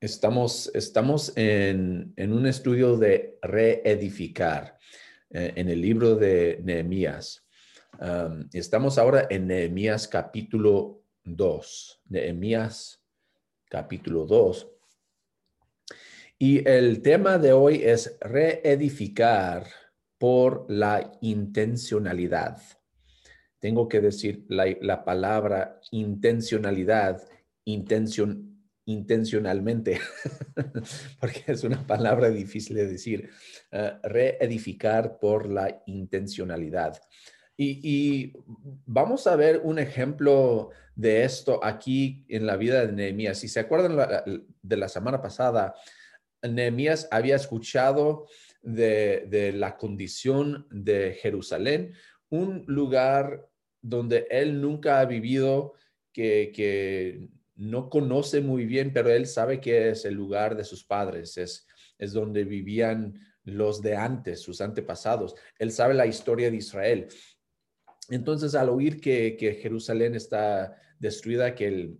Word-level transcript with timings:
Estamos, 0.00 0.70
estamos 0.72 1.30
en, 1.36 2.14
un 2.16 2.46
estudio 2.46 2.96
de 2.96 3.38
reedificar 3.42 4.78
eh, 5.28 5.52
en 5.56 5.68
el 5.68 5.82
libro 5.82 6.16
de 6.16 6.58
Nehemías. 6.64 7.44
estamos 8.54 8.96
ahora 8.96 9.26
en 9.28 9.46
Nehemías 9.46 10.08
capítulo 10.08 11.02
2. 11.24 12.00
Nehemías 12.08 13.04
capítulo 13.68 14.24
2. 14.24 14.70
Y 16.38 16.66
el 16.66 17.02
tema 17.02 17.36
de 17.36 17.52
hoy 17.52 17.82
es 17.84 18.16
reedificar 18.22 19.66
por 20.16 20.64
la 20.70 21.12
intencionalidad. 21.20 22.56
Tengo 23.58 23.86
que 23.86 24.00
decir 24.00 24.46
la, 24.48 24.64
la 24.80 25.04
palabra 25.04 25.78
intencionalidad, 25.90 27.22
intención 27.66 28.49
intencionalmente, 28.90 30.00
porque 31.20 31.44
es 31.46 31.64
una 31.64 31.86
palabra 31.86 32.30
difícil 32.30 32.76
de 32.76 32.86
decir, 32.86 33.30
eh, 33.70 33.92
reedificar 34.02 35.18
por 35.18 35.48
la 35.48 35.82
intencionalidad. 35.86 37.00
Y, 37.62 38.32
vamos 38.86 39.26
a 39.26 39.36
ver 39.36 39.60
un 39.62 39.78
ejemplo 39.78 40.70
de 40.94 41.24
esto 41.24 41.62
aquí 41.62 42.24
en 42.28 42.46
la 42.46 42.56
vida 42.56 42.86
de 42.86 42.92
Nehemías. 42.92 43.38
Si 43.38 43.48
se 43.48 43.60
acuerdan 43.60 43.98
de 44.62 44.76
la 44.78 44.88
semana 44.88 45.20
pasada, 45.20 45.74
Nehemías 46.42 47.06
había 47.10 47.36
escuchado 47.36 48.26
de, 48.62 49.52
la 49.54 49.76
condición 49.76 50.66
de 50.70 51.18
Jerusalén, 51.20 51.92
un 52.30 52.64
lugar 52.66 53.46
donde 53.82 54.26
él 54.30 54.62
nunca 54.62 55.00
ha 55.00 55.04
vivido, 55.04 55.74
que, 56.14 56.52
que 56.54 57.28
no 57.60 57.90
conoce 57.90 58.40
muy 58.40 58.64
bien, 58.64 58.90
pero 58.90 59.10
él 59.10 59.26
sabe 59.26 59.60
que 59.60 59.90
es 59.90 60.06
el 60.06 60.14
lugar 60.14 60.56
de 60.56 60.64
sus 60.64 60.82
padres, 60.82 61.36
es, 61.36 61.66
es 61.98 62.14
donde 62.14 62.44
vivían 62.44 63.20
los 63.44 63.82
de 63.82 63.96
antes, 63.96 64.40
sus 64.40 64.62
antepasados. 64.62 65.34
Él 65.58 65.70
sabe 65.70 65.92
la 65.92 66.06
historia 66.06 66.50
de 66.50 66.56
Israel. 66.56 67.08
Entonces, 68.08 68.54
al 68.54 68.70
oír 68.70 68.98
que, 68.98 69.58
Jerusalén 69.60 70.14
está 70.14 70.74
destruida, 70.98 71.54
que 71.54 71.66
el, 71.68 71.98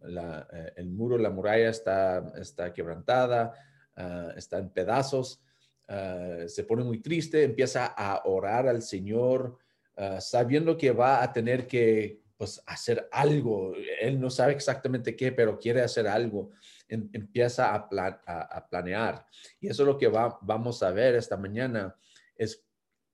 eh, 0.76 0.84
muro, 0.84 1.18
la 1.18 1.28
muralla 1.28 1.68
está, 1.68 2.32
está 2.40 2.72
quebrantada, 2.72 3.52
ah, 3.96 4.32
está 4.38 4.58
en 4.58 4.70
pedazos, 4.70 5.42
ah, 5.88 6.44
se 6.46 6.64
pone 6.64 6.84
muy 6.84 7.02
triste, 7.02 7.44
empieza 7.44 7.84
a 7.84 8.22
orar 8.24 8.66
al 8.66 8.80
Señor, 8.80 9.58
ah, 9.98 10.22
sabiendo 10.22 10.78
que 10.78 10.90
va 10.90 11.22
a 11.22 11.30
tener 11.34 11.66
que, 11.66 12.22
pues 12.40 12.62
hacer 12.64 13.06
algo. 13.12 13.74
Él 14.00 14.18
no 14.18 14.30
sabe 14.30 14.54
exactamente 14.54 15.14
qué, 15.14 15.30
pero 15.30 15.58
quiere 15.58 15.82
hacer 15.82 16.08
algo. 16.08 16.52
empieza 16.88 17.74
a, 17.74 18.66
planear. 18.70 19.26
Y 19.60 19.68
eso 19.68 19.82
es 19.82 19.86
lo 19.86 19.98
que 19.98 20.08
vamos 20.08 20.82
a 20.82 20.90
ver 20.90 21.16
esta 21.16 21.36
mañana, 21.36 21.94
es 22.34 22.66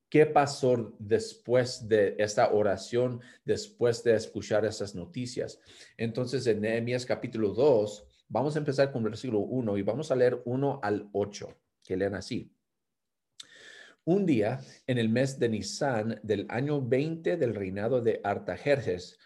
qué 0.08 0.26
pasó 0.26 0.94
después 1.00 1.88
de 1.88 2.14
esta 2.20 2.52
oración, 2.52 3.20
después 3.44 4.04
de 4.04 4.14
escuchar 4.14 4.64
esas 4.64 4.94
noticias. 4.94 5.58
Entonces, 5.96 6.46
en 6.46 6.60
Nehemías 6.60 7.04
capítulo 7.04 7.48
2, 7.48 8.06
vamos 8.28 8.54
a 8.54 8.60
empezar 8.60 8.92
con 8.92 9.02
el 9.02 9.08
versículo 9.08 9.40
1 9.40 9.76
y 9.76 9.82
vamos 9.82 10.12
a 10.12 10.14
leer 10.14 10.40
1 10.44 10.78
al 10.84 11.08
8, 11.12 11.52
que 11.82 11.96
lean 11.96 12.14
así. 12.14 12.55
Un 14.08 14.24
día, 14.24 14.60
en 14.86 14.98
el 14.98 15.08
mes 15.08 15.36
de 15.36 15.48
Nisan 15.48 16.20
del 16.22 16.46
año 16.48 16.80
20 16.80 17.36
del 17.36 17.56
reinado 17.56 18.00
de 18.00 18.20
Artajerjes, 18.22 19.18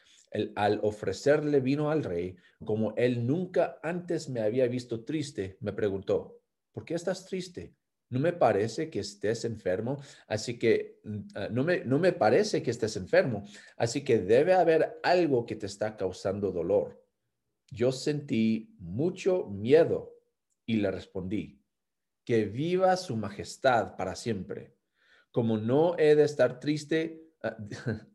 al 0.54 0.80
ofrecerle 0.82 1.60
vino 1.60 1.90
al 1.90 2.02
rey, 2.02 2.34
como 2.64 2.94
él 2.96 3.26
nunca 3.26 3.78
antes 3.82 4.30
me 4.30 4.40
había 4.40 4.66
visto 4.68 5.04
triste, 5.04 5.58
me 5.60 5.74
preguntó, 5.74 6.40
¿por 6.72 6.86
qué 6.86 6.94
estás 6.94 7.26
triste? 7.26 7.74
No 8.08 8.20
me 8.20 8.32
parece 8.32 8.88
que 8.88 9.00
estés 9.00 9.44
enfermo, 9.44 10.00
así 10.26 10.58
que 10.58 10.98
mm, 11.04 11.18
ah, 11.34 11.48
no 11.50 11.62
me, 11.62 11.84
no 11.84 11.98
me 11.98 12.12
parece 12.12 12.62
que 12.62 12.70
estés 12.70 12.96
enfermo, 12.96 13.44
así 13.76 14.02
que 14.02 14.18
debe 14.18 14.54
haber 14.54 14.98
algo 15.02 15.44
que 15.44 15.56
te 15.56 15.66
está 15.66 15.94
causando 15.98 16.52
dolor. 16.52 17.04
Yo 17.70 17.92
sentí 17.92 18.74
mucho 18.78 19.44
miedo 19.44 20.16
y 20.64 20.76
le 20.76 20.90
respondí, 20.90 21.59
que 22.24 22.44
viva 22.44 22.96
su 22.96 23.16
majestad 23.16 23.96
para 23.96 24.14
siempre. 24.14 24.74
Como 25.30 25.58
no 25.58 25.96
he 25.98 26.14
de 26.14 26.24
estar 26.24 26.60
triste, 26.60 27.22
ah, 27.42 27.56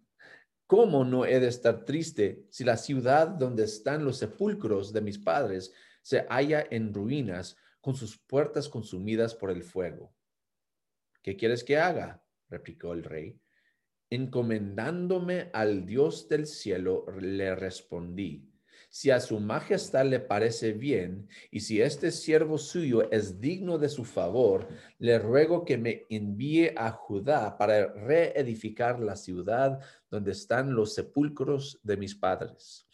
¿cómo 0.68 1.06
no 1.06 1.26
he 1.26 1.40
de 1.40 1.48
estar 1.48 1.86
triste 1.86 2.46
si 2.50 2.64
la 2.64 2.78
ciudad 2.78 3.28
donde 3.28 3.64
están 3.64 4.04
los 4.04 4.18
sepulcros 4.18 4.94
de 4.94 5.02
mis 5.02 5.18
padres 5.18 5.74
se 6.02 6.26
halla 6.30 6.66
en 6.70 6.94
ruinas 6.94 7.58
con 7.82 7.96
sus 7.96 8.18
puertas 8.18 8.70
consumidas 8.70 9.34
por 9.36 9.52
el 9.52 9.64
fuego? 9.64 10.14
¿Qué 11.22 11.36
quieres 11.36 11.64
que 11.64 11.78
haga? 11.78 12.24
replicó 12.50 12.94
el 12.94 13.04
rey. 13.04 13.40
Encomendándome 14.10 15.50
al 15.54 15.86
Dios 15.86 16.30
del 16.30 16.46
cielo, 16.46 17.06
le 17.20 17.56
respondí 17.56 18.55
si 18.96 19.12
a 19.12 19.20
su 19.20 19.42
majestad 19.42 20.06
le 20.06 20.22
parece 20.22 20.72
bien 20.72 21.28
y 21.52 21.60
si 21.60 21.82
este 21.82 22.12
siervo 22.12 22.58
suyo 22.58 23.12
es 23.12 23.42
digno 23.42 23.78
de 23.78 23.90
su 23.90 24.06
favor, 24.06 24.70
le 25.00 25.20
ruego 25.20 25.66
que 25.66 25.78
me 25.78 26.06
envíe 26.10 26.72
a 26.78 26.92
Judá 26.92 27.58
para 27.58 27.88
reedificar 27.88 29.02
la 29.02 29.18
ciudad 29.18 29.82
donde 30.10 30.32
están 30.32 30.74
los 30.74 30.94
sepulcros 30.94 31.78
de 31.84 31.98
mis 31.98 32.16
padres. 32.16 32.88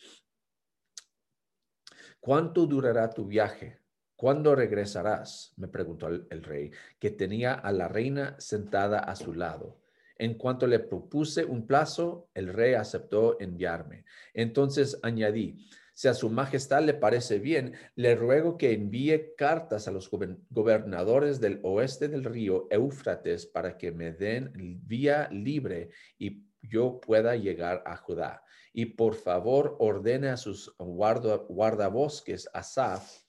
¿Cuánto 2.20 2.66
durará 2.66 3.08
tu 3.08 3.28
viaje? 3.28 3.78
¿Cuándo 4.16 4.56
regresarás? 4.56 5.54
me 5.56 5.68
preguntó 5.68 6.08
el, 6.08 6.44
rey, 6.44 6.72
que 6.98 7.12
tenía 7.12 7.54
a 7.54 7.72
la 7.72 7.88
reina 7.88 8.36
sentada 8.40 8.98
a 8.98 9.16
su 9.16 9.36
lado. 9.36 9.78
En 10.18 10.34
cuanto 10.34 10.66
le 10.66 10.80
propuse 10.80 11.46
un 11.46 11.68
plazo, 11.68 12.30
el 12.34 12.52
rey 12.52 12.74
aceptó 12.74 13.40
enviarme. 13.40 14.06
Entonces 14.34 15.00
añadí, 15.04 15.68
si 16.02 16.08
a 16.08 16.16
su 16.16 16.32
majestad 16.32 16.82
le 16.82 16.96
parece 16.96 17.38
bien, 17.38 17.76
le 17.94 18.16
ruego 18.16 18.58
que 18.58 18.74
envíe 18.74 19.36
cartas 19.38 19.88
a 19.88 19.92
los 19.92 20.10
gobernadores 20.10 21.40
del 21.40 21.60
oeste 21.62 22.08
del 22.08 22.24
río 22.24 22.68
Éufrates 22.72 23.46
para 23.46 23.78
que 23.78 23.92
me 23.92 24.12
den 24.12 24.52
vía 24.88 25.30
libre 25.30 25.92
y 26.18 26.44
yo 26.64 27.00
pueda 27.00 27.36
llegar 27.36 27.84
a 27.86 27.98
Judá. 27.98 28.44
Y 28.74 28.86
por 28.86 29.14
favor 29.14 29.76
ordene 29.78 30.30
a 30.30 30.38
sus 30.38 30.74
guardabosques, 30.80 32.50
Asaf, 32.52 33.22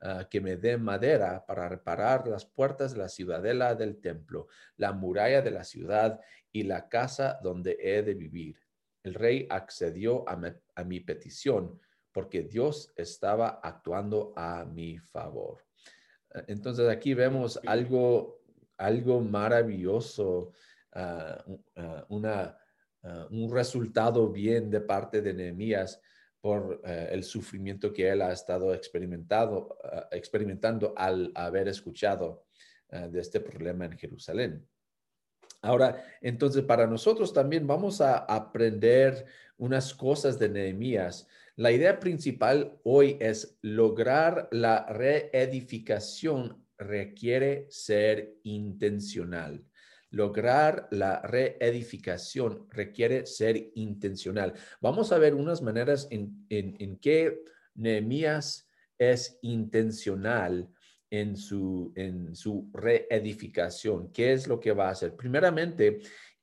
uh, 0.00 0.28
que 0.30 0.40
me 0.40 0.56
den 0.56 0.84
madera 0.84 1.44
para 1.44 1.68
reparar 1.68 2.28
las 2.28 2.46
puertas 2.46 2.92
de 2.92 2.98
la 2.98 3.08
ciudadela 3.08 3.74
del 3.74 4.00
templo, 4.00 4.46
la 4.76 4.92
muralla 4.92 5.42
de 5.42 5.50
la 5.50 5.64
ciudad 5.64 6.20
y 6.52 6.62
la 6.62 6.88
casa 6.88 7.40
donde 7.42 7.76
he 7.80 8.04
de 8.04 8.14
vivir. 8.14 8.56
El 9.02 9.14
rey 9.14 9.48
accedió 9.50 10.24
a 10.28 10.84
mi 10.84 11.00
petición 11.00 11.80
porque 12.12 12.42
Dios 12.42 12.92
estaba 12.96 13.60
actuando 13.62 14.32
a 14.36 14.64
mi 14.64 14.98
favor. 14.98 15.64
Eh, 16.34 16.44
entonces 16.48 16.88
aquí 16.88 17.14
vemos 17.14 17.60
algo, 17.66 18.42
algo 18.76 19.20
maravilloso, 19.20 20.52
ah, 20.92 21.44
ah, 21.76 22.06
una, 22.08 22.58
ah, 23.02 23.28
un 23.30 23.52
resultado 23.52 24.28
bien 24.28 24.70
de 24.70 24.80
parte 24.80 25.22
de 25.22 25.34
Nehemías 25.34 26.00
por 26.40 26.80
eh, 26.84 27.08
el 27.12 27.22
sufrimiento 27.22 27.92
que 27.92 28.08
él 28.08 28.22
ha 28.22 28.32
estado 28.32 28.72
experimentado, 28.74 29.76
experimentando 30.10 30.94
al 30.96 31.30
haber 31.34 31.68
escuchado 31.68 32.46
de 32.88 33.20
este 33.20 33.38
problema 33.38 33.84
en 33.84 33.96
Jerusalén. 33.96 34.66
Ahora, 35.62 36.02
entonces 36.20 36.64
para 36.64 36.88
nosotros 36.88 37.32
también 37.32 37.68
vamos 37.68 38.00
a 38.00 38.18
aprender 38.18 39.26
unas 39.58 39.94
cosas 39.94 40.38
de 40.38 40.48
Nehemías 40.48 41.28
la 41.60 41.72
idea 41.72 42.00
principal 42.00 42.80
hoy 42.84 43.18
es 43.20 43.58
lograr 43.60 44.48
la 44.50 44.86
reedificación 44.86 46.64
requiere 46.78 47.66
ser 47.68 48.32
intencional. 48.44 49.62
Lograr 50.08 50.88
la 50.90 51.20
reedificación 51.20 52.66
requiere 52.70 53.26
ser 53.26 53.72
intencional. 53.74 54.54
Vamos 54.80 55.12
a 55.12 55.18
ver 55.18 55.34
unas 55.34 55.60
maneras 55.60 56.08
en, 56.10 56.46
en, 56.48 56.96
que 56.96 57.42
Nehemías 57.74 58.66
es 58.96 59.38
intencional 59.42 60.66
en 61.10 61.36
su, 61.36 61.92
en 61.94 62.34
su 62.34 62.70
reedificación. 62.72 64.10
¿Qué 64.12 64.32
es 64.32 64.48
lo 64.48 64.58
que 64.58 64.72
va 64.72 64.88
a 64.88 64.92
hacer? 64.92 65.14
Primeramente, 65.14 66.00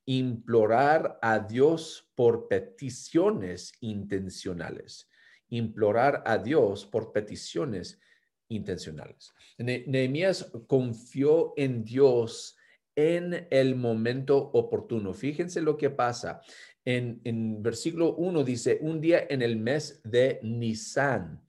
implorar 0.07 1.19
a 1.21 1.37
Dios 1.39 2.09
por 2.15 2.47
peticiones 2.47 3.73
intencionales. 3.81 5.09
Implorar 5.49 6.23
a 6.25 6.37
Dios 6.37 6.85
por 6.85 7.11
peticiones 7.11 7.99
intencionales. 8.47 9.33
Nehemías 9.57 10.49
confió 10.65 11.53
en 11.57 11.83
Dios 11.83 12.55
en 12.95 13.47
el 13.51 13.75
momento 13.75 14.37
oportuno. 14.37 15.13
Fíjense 15.13 15.61
lo 15.61 15.77
que 15.77 15.89
pasa. 15.89 16.41
En, 16.85 17.19
en 17.25 17.61
versículo 17.61 18.15
1 18.15 18.43
dice, 18.45 18.79
un 18.81 19.01
día 19.01 19.27
en 19.29 19.41
el 19.41 19.57
mes 19.57 20.01
de 20.05 20.39
Nisan. 20.41 21.43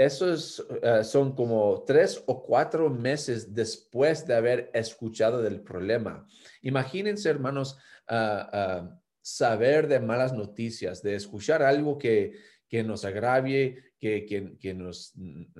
Eso 0.00 0.32
es, 0.32 0.64
eh, 0.82 1.04
son 1.04 1.34
como 1.34 1.84
tres 1.86 2.22
o 2.24 2.42
cuatro 2.42 2.88
meses 2.88 3.54
después 3.54 4.26
de 4.26 4.34
haber 4.34 4.70
escuchado 4.72 5.42
del 5.42 5.60
problema. 5.60 6.26
Imagínense, 6.62 7.28
hermanos, 7.28 7.76
ah, 8.08 8.48
ah, 8.50 9.00
saber 9.20 9.88
de 9.88 10.00
malas 10.00 10.32
noticias, 10.32 11.02
de 11.02 11.16
escuchar 11.16 11.62
algo 11.62 11.98
que, 11.98 12.32
que 12.66 12.82
nos 12.82 13.04
agravie, 13.04 13.92
que, 13.98 14.24
que, 14.24 14.56
que 14.58 14.72
nos, 14.72 15.12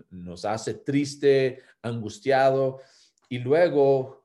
nos 0.09 0.47
hace 0.47 0.73
triste, 0.73 1.59
angustiado, 1.83 2.79
y 3.29 3.41
luego 3.41 4.20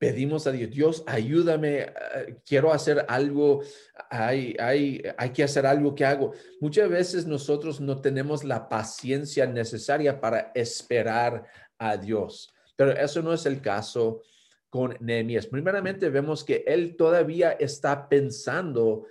pedimos 0.00 0.46
a 0.46 0.52
Dios, 0.52 0.70
Dios, 0.70 1.04
ayúdame, 1.06 1.80
eh, 1.80 2.38
quiero 2.46 2.72
hacer 2.72 3.04
algo, 3.06 3.60
hay, 4.08 4.56
hay, 4.58 5.02
hay 5.18 5.30
que 5.30 5.44
hacer 5.44 5.66
algo 5.66 5.94
que 5.94 6.06
hago. 6.06 6.32
Muchas 6.58 6.88
veces 6.88 7.26
nosotros 7.26 7.82
no 7.82 8.00
tenemos 8.00 8.42
la 8.42 8.66
paciencia 8.66 9.44
necesaria 9.44 10.18
para 10.18 10.52
esperar 10.54 11.44
a 11.78 11.98
Dios, 11.98 12.50
pero 12.76 12.92
eso 12.92 13.20
no 13.20 13.34
es 13.34 13.44
el 13.44 13.60
caso 13.60 14.22
con 14.70 14.96
Nehemías. 15.00 15.46
Primeramente 15.46 16.08
vemos 16.08 16.44
que 16.44 16.64
él 16.66 16.96
todavía 16.96 17.52
está 17.52 18.08
pensando 18.08 19.04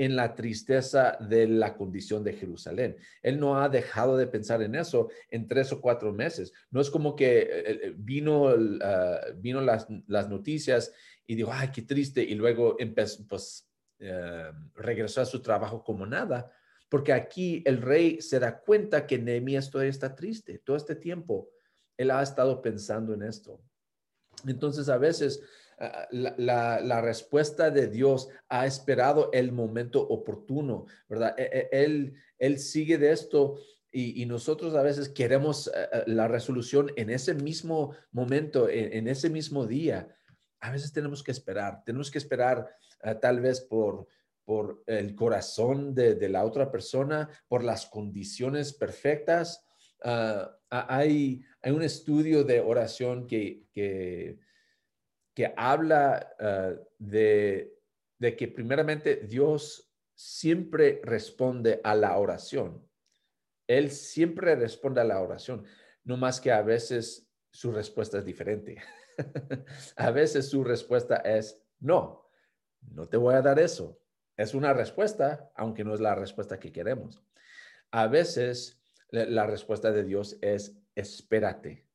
en 0.00 0.16
la 0.16 0.34
tristeza 0.34 1.18
de 1.20 1.46
la 1.46 1.76
condición 1.76 2.24
de 2.24 2.32
Jerusalén. 2.32 2.96
Él 3.20 3.38
no 3.38 3.60
ha 3.60 3.68
dejado 3.68 4.16
de 4.16 4.26
pensar 4.26 4.62
en 4.62 4.74
eso 4.74 5.10
en 5.28 5.46
tres 5.46 5.72
o 5.72 5.80
cuatro 5.82 6.10
meses. 6.10 6.54
No 6.70 6.80
es 6.80 6.88
como 6.88 7.14
que 7.14 7.40
eh, 7.40 7.62
eh, 7.66 7.94
vino, 7.98 8.48
ah, 8.80 9.20
vino 9.36 9.60
las, 9.60 9.90
noticias 10.30 10.90
y 11.26 11.34
dijo, 11.34 11.50
ay, 11.52 11.68
qué 11.70 11.82
triste, 11.82 12.22
y 12.22 12.34
luego 12.34 12.76
empezó, 12.78 13.26
pues, 13.28 13.68
eh, 13.98 14.50
regresó 14.74 15.20
a 15.20 15.26
su 15.26 15.42
trabajo 15.42 15.84
como 15.84 16.06
nada, 16.06 16.50
porque 16.88 17.12
aquí 17.12 17.62
el 17.66 17.82
rey 17.82 18.22
se 18.22 18.40
da 18.40 18.58
cuenta 18.58 19.06
que 19.06 19.18
Nehemías 19.18 19.70
todavía 19.70 19.90
está 19.90 20.14
triste 20.14 20.60
todo 20.60 20.78
este 20.78 20.96
tiempo. 20.96 21.50
Él 21.98 22.10
ha 22.10 22.22
estado 22.22 22.62
pensando 22.62 23.12
en 23.12 23.22
esto. 23.22 23.60
Entonces, 24.46 24.88
a 24.88 24.96
veces 24.96 25.42
Ah, 25.82 26.06
la, 26.10 27.00
respuesta 27.00 27.70
de 27.70 27.88
Dios 27.88 28.28
ha 28.50 28.66
esperado 28.66 29.30
el 29.32 29.50
momento 29.50 30.06
oportuno, 30.06 30.84
¿verdad? 31.08 31.34
E, 31.38 31.68
e, 31.72 31.84
él, 31.84 32.12
él 32.38 32.58
sigue 32.58 32.98
de 32.98 33.12
esto 33.12 33.56
y, 33.90 34.26
nosotros 34.26 34.74
a 34.74 34.82
veces 34.82 35.08
queremos 35.08 35.68
eh, 35.68 35.88
eh, 35.90 36.02
la 36.06 36.28
resolución 36.28 36.92
en 36.96 37.08
ese 37.08 37.32
mismo 37.32 37.94
momento, 38.12 38.68
en, 38.68 39.08
ese 39.08 39.30
mismo 39.30 39.66
día. 39.66 40.14
A 40.60 40.70
veces 40.70 40.92
tenemos 40.92 41.22
que 41.22 41.32
esperar, 41.32 41.82
tenemos 41.86 42.10
que 42.10 42.18
esperar 42.18 42.68
ah, 43.02 43.18
tal 43.18 43.40
vez 43.40 43.62
por, 43.62 44.06
por 44.44 44.82
el 44.86 45.14
corazón 45.14 45.94
de, 45.94 46.28
la 46.28 46.44
otra 46.44 46.70
persona, 46.70 47.30
por 47.48 47.64
las 47.64 47.86
condiciones 47.86 48.74
perfectas. 48.74 49.64
Ah, 50.04 50.58
hay, 50.68 51.42
hay 51.62 51.72
un 51.72 51.82
estudio 51.82 52.44
de 52.44 52.60
oración 52.60 53.26
que, 53.26 53.64
que 53.72 54.38
que 55.34 55.52
habla 55.56 56.34
ah, 56.38 56.74
de, 56.98 57.76
que 58.20 58.48
primeramente 58.48 59.16
Dios 59.16 59.90
siempre 60.14 61.00
responde 61.04 61.80
a 61.82 61.94
la 61.94 62.16
oración. 62.18 62.86
Él 63.66 63.90
siempre 63.90 64.56
responde 64.56 65.00
a 65.00 65.04
la 65.04 65.20
oración, 65.20 65.64
no 66.04 66.16
más 66.16 66.40
que 66.40 66.50
a 66.50 66.62
veces 66.62 67.30
su 67.50 67.72
respuesta 67.72 68.18
es 68.18 68.24
diferente. 68.24 68.82
a 69.96 70.10
veces 70.10 70.48
su 70.48 70.64
respuesta 70.64 71.16
es 71.16 71.62
no, 71.78 72.28
no 72.80 73.08
te 73.08 73.16
voy 73.16 73.34
a 73.34 73.42
dar 73.42 73.58
eso. 73.58 74.00
Es 74.36 74.54
una 74.54 74.72
respuesta, 74.72 75.50
aunque 75.54 75.84
no 75.84 75.94
es 75.94 76.00
la 76.00 76.14
respuesta 76.14 76.58
que 76.58 76.72
queremos. 76.72 77.22
A 77.90 78.06
veces 78.06 78.82
la 79.10 79.46
respuesta 79.46 79.92
de 79.92 80.04
Dios 80.04 80.36
es 80.40 80.76
espérate. 80.94 81.86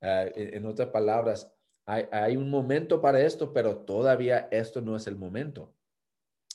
Ah, 0.00 0.26
en 0.34 0.66
otras 0.66 0.88
palabras, 0.88 1.55
hay, 1.86 2.36
un 2.36 2.50
momento 2.50 3.00
para 3.00 3.20
esto, 3.20 3.52
pero 3.52 3.78
todavía 3.78 4.48
esto 4.50 4.80
no 4.80 4.96
es 4.96 5.06
el 5.06 5.14
momento. 5.14 5.72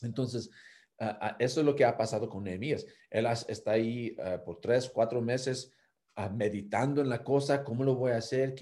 Entonces, 0.01 0.49
eso 1.39 1.59
es 1.61 1.65
lo 1.65 1.73
que 1.73 1.85
ha 1.85 1.97
pasado 1.97 2.29
con 2.29 2.43
Nehemías. 2.43 2.85
Él 3.09 3.25
está 3.47 3.71
ahí 3.71 4.15
ah, 4.19 4.41
por 4.43 4.59
tres, 4.59 4.89
cuatro 4.89 5.21
meses 5.21 5.71
ah, 6.15 6.27
meditando 6.27 7.01
en 7.01 7.07
la 7.07 7.23
cosa, 7.23 7.63
cómo 7.63 7.85
lo 7.85 7.95
voy 7.95 8.11
a 8.11 8.17
hacer, 8.17 8.55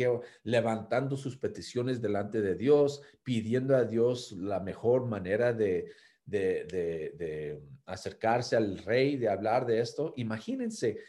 levantando 0.43 1.17
sus 1.17 1.37
peticiones 1.37 2.01
delante 2.01 2.39
de 2.39 2.53
Dios, 2.53 3.01
pidiendo 3.23 3.75
a 3.75 3.83
Dios 3.83 4.31
la 4.33 4.59
mejor 4.59 5.07
manera 5.07 5.53
de, 5.53 5.91
de, 6.23 7.59
acercarse 7.87 8.55
al 8.55 8.77
rey, 8.77 9.17
de 9.17 9.27
hablar 9.27 9.65
de 9.65 9.81
esto. 9.81 10.13
Imagínense 10.17 10.99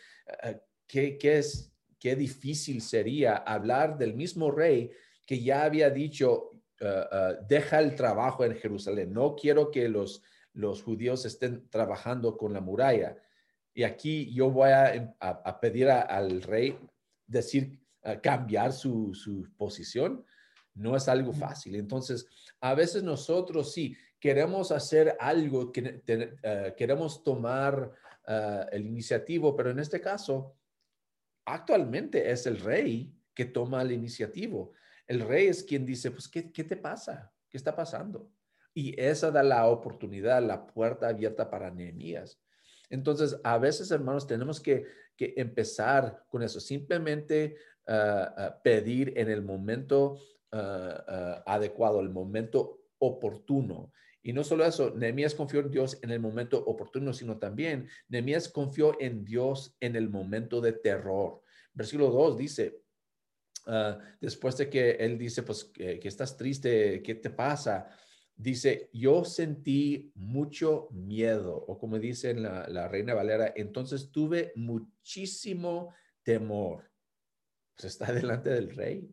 ah, 0.43 0.55
qué, 0.87 1.19
qué, 1.19 1.37
es, 1.37 1.71
qué 1.99 2.17
difícil 2.17 2.81
sería 2.81 3.37
hablar 3.37 3.99
del 3.99 4.15
mismo 4.15 4.51
rey 4.51 4.91
que 5.31 5.41
ya 5.41 5.63
había 5.63 5.91
dicho, 5.91 6.61
ah, 6.81 7.09
ah, 7.13 7.33
deja 7.47 7.79
el 7.79 7.95
trabajo 7.95 8.45
en 8.45 8.57
Jerusalén, 8.57 9.13
no 9.13 9.37
quiero 9.37 9.71
que 9.71 9.89
los, 9.89 10.25
los 10.55 10.83
judíos 10.83 11.25
estén 11.25 11.69
trabajando 11.71 12.37
con 12.37 12.53
la 12.53 12.61
muralla. 12.61 13.17
Y 13.73 13.85
aquí 13.85 14.35
yo 14.35 14.51
voy 14.51 14.71
a, 14.71 14.93
em, 14.93 15.13
pedir 15.61 15.89
al 15.89 16.43
rey 16.43 16.77
decir, 17.29 17.79
ah, 18.03 18.21
cambiar 18.21 18.73
su, 18.73 19.13
posición. 19.57 20.27
No 20.75 20.97
es 20.97 21.07
algo 21.07 21.33
fácil. 21.33 21.77
Entonces, 21.77 22.27
a 22.61 22.75
veces 22.75 23.05
nosotros 23.05 23.73
sí 23.73 23.97
queremos 24.19 24.73
hacer 24.73 25.17
algo, 25.21 25.71
que, 25.71 26.03
queremos 26.77 27.23
tomar 27.23 27.93
el 28.73 28.85
iniciativo, 28.85 29.55
pero 29.55 29.71
en 29.71 29.79
este 29.79 30.01
caso, 30.01 30.57
actualmente 31.45 32.33
es 32.33 32.47
el 32.47 32.59
rey 32.59 33.15
que 33.33 33.45
toma 33.45 33.83
el 33.83 33.93
iniciativo. 33.93 34.73
El 35.11 35.23
rey 35.23 35.49
es 35.49 35.65
quien 35.65 35.85
dice, 35.85 36.13
pues, 36.13 36.29
¿qué, 36.29 36.41
te 36.41 36.77
pasa? 36.77 37.33
¿Qué 37.49 37.57
está 37.57 37.75
pasando? 37.75 38.31
Y 38.73 38.95
esa 38.97 39.33
da 39.33 39.43
la 39.43 39.67
oportunidad, 39.67 40.41
la 40.41 40.69
puerta 40.69 41.09
abierta 41.09 41.51
para 41.51 41.69
Nehemías. 41.73 42.41
Entonces, 42.91 43.37
a 43.43 43.59
veces, 43.59 43.91
hermanos, 43.91 44.29
tenemos 44.29 44.61
que, 44.61 44.87
empezar 45.19 46.25
con 46.29 46.45
eso, 46.45 46.61
simplemente 46.61 47.57
ah, 47.89 48.35
ah, 48.39 48.61
pedir 48.63 49.13
en 49.17 49.29
el 49.29 49.43
momento 49.43 50.17
ah, 50.53 51.43
adecuado, 51.45 51.99
el 51.99 52.11
momento 52.11 52.85
oportuno. 52.99 53.93
Y 54.23 54.33
no 54.33 54.45
solo 54.45 54.65
eso, 54.65 54.93
Nehemías 54.93 55.35
confió 55.35 55.59
en 55.59 55.73
Dios 55.73 55.99
en 56.03 56.11
el 56.13 56.21
momento 56.21 56.65
oportuno, 56.65 57.13
sino 57.13 57.37
también 57.37 57.89
Nehemías 58.09 58.49
confió 58.49 58.97
en 59.01 59.25
Dios 59.25 59.77
en 59.81 59.97
el 59.97 60.09
momento 60.09 60.61
de 60.61 60.73
terror. 60.73 61.43
Versículo 61.75 62.11
2 62.11 62.39
dice, 62.39 62.81
Ah, 63.67 63.99
después 64.21 64.57
de 64.57 64.69
que 64.69 64.91
él 64.93 65.19
dice, 65.19 65.43
pues, 65.43 65.65
que, 65.65 66.01
estás 66.05 66.37
triste, 66.37 67.03
¿qué 67.03 67.15
te 67.15 67.31
pasa? 67.31 67.89
Dice, 68.35 68.89
yo 68.93 69.25
sentí 69.25 70.13
mucho 70.15 70.89
miedo, 70.93 71.55
o 71.55 71.79
como 71.79 71.99
dice 71.99 72.35
la, 72.35 72.89
Reina 72.89 73.15
Valera, 73.15 73.53
entonces 73.55 74.11
tuve 74.11 74.53
muchísimo 74.57 75.95
temor. 76.23 76.91
Pues 77.77 77.93
está 77.93 78.13
delante 78.13 78.51
del 78.51 78.75
rey. 78.75 79.11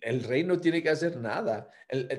El 0.00 0.24
rey 0.24 0.42
no 0.42 0.58
tiene 0.58 0.82
que 0.82 0.88
hacer 0.88 1.18
nada. 1.18 1.68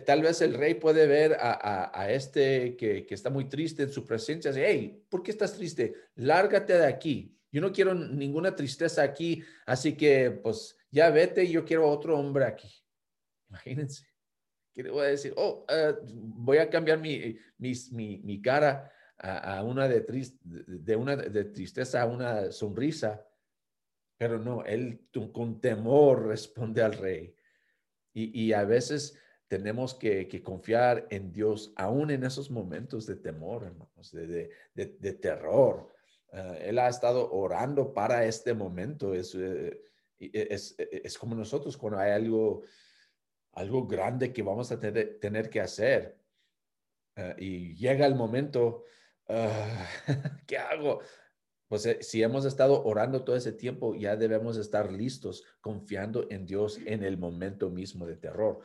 tal 0.05 0.21
vez 0.21 0.41
el 0.41 0.53
rey 0.53 0.75
puede 0.75 1.07
ver 1.07 1.35
a, 1.39 2.07
este 2.11 2.77
que, 2.77 3.03
que, 3.03 3.15
está 3.15 3.31
muy 3.31 3.49
triste 3.49 3.83
en 3.83 3.89
su 3.89 4.05
presencia. 4.05 4.51
Dice, 4.51 4.67
hey, 4.67 5.03
¿por 5.09 5.23
qué 5.23 5.31
estás 5.31 5.53
triste? 5.53 5.93
Lárgate 6.15 6.73
de 6.73 6.85
aquí. 6.85 7.35
Yo 7.53 7.61
no 7.61 7.71
quiero 7.71 7.93
ninguna 7.93 8.55
tristeza 8.55 9.03
aquí, 9.03 9.43
así 9.67 9.95
que 9.95 10.31
pues 10.31 10.75
ya 10.89 11.11
vete, 11.11 11.47
yo 11.47 11.63
quiero 11.63 11.87
otro 11.87 12.17
hombre 12.17 12.45
aquí. 12.45 12.83
Imagínense. 13.47 14.07
¿Qué 14.73 14.81
le 14.81 14.89
voy 14.89 15.05
a 15.05 15.09
decir? 15.09 15.35
Oh, 15.37 15.63
eh, 15.69 15.93
voy 16.03 16.57
a 16.57 16.67
cambiar 16.67 16.99
mi, 16.99 17.37
mi, 17.59 18.41
cara 18.41 18.91
a, 19.19 19.61
una 19.63 19.87
de, 19.87 20.03
de, 20.41 20.95
una 20.95 21.15
de 21.15 21.45
tristeza 21.45 22.01
a 22.01 22.07
una 22.07 22.51
sonrisa. 22.51 23.23
Pero 24.17 24.39
no, 24.39 24.65
él 24.65 25.07
con 25.31 25.61
temor 25.61 26.25
responde 26.25 26.81
al 26.81 26.93
rey. 26.93 27.35
Y, 28.15 28.51
a 28.53 28.63
veces 28.63 29.15
tenemos 29.47 29.93
que, 29.93 30.41
confiar 30.41 31.07
en 31.11 31.31
Dios, 31.31 31.71
aún 31.75 32.09
en 32.09 32.23
esos 32.23 32.49
momentos 32.49 33.05
de 33.05 33.15
temor, 33.15 33.63
hermanos, 33.63 34.11
de, 34.11 34.49
de 34.73 35.13
terror. 35.13 35.92
Ah, 36.33 36.57
él 36.59 36.79
ha 36.79 36.89
estado 36.89 37.31
orando 37.31 37.93
para 37.93 38.25
este 38.25 38.53
momento. 38.55 39.13
Es, 39.13 39.35
eh, 39.35 39.79
e, 40.19 40.47
es, 40.49 40.75
es, 40.77 41.17
como 41.17 41.35
nosotros 41.35 41.77
cuando 41.77 41.99
hay 41.99 42.11
algo, 42.11 42.63
algo 43.51 43.85
grande 43.85 44.33
que 44.33 44.41
vamos 44.41 44.71
a 44.71 44.79
tener, 44.79 45.19
tener 45.19 45.49
que 45.49 45.61
hacer 45.61 46.17
ah, 47.15 47.35
y 47.37 47.75
llega 47.75 48.07
el 48.07 48.15
momento, 48.15 48.83
ah, 49.29 49.87
¿qué 50.47 50.57
hago? 50.57 51.01
Pues 51.67 51.85
eh, 51.85 51.99
si 52.01 52.23
hemos 52.23 52.45
estado 52.45 52.83
orando 52.83 53.23
todo 53.23 53.35
ese 53.35 53.51
tiempo, 53.51 53.93
ya 53.93 54.15
debemos 54.15 54.57
estar 54.57 54.91
listos, 54.91 55.43
confiando 55.61 56.27
en 56.31 56.47
Dios 56.47 56.79
en 56.83 57.03
el 57.03 57.17
momento 57.17 57.69
mismo 57.69 58.07
de 58.07 58.17
terror. 58.17 58.59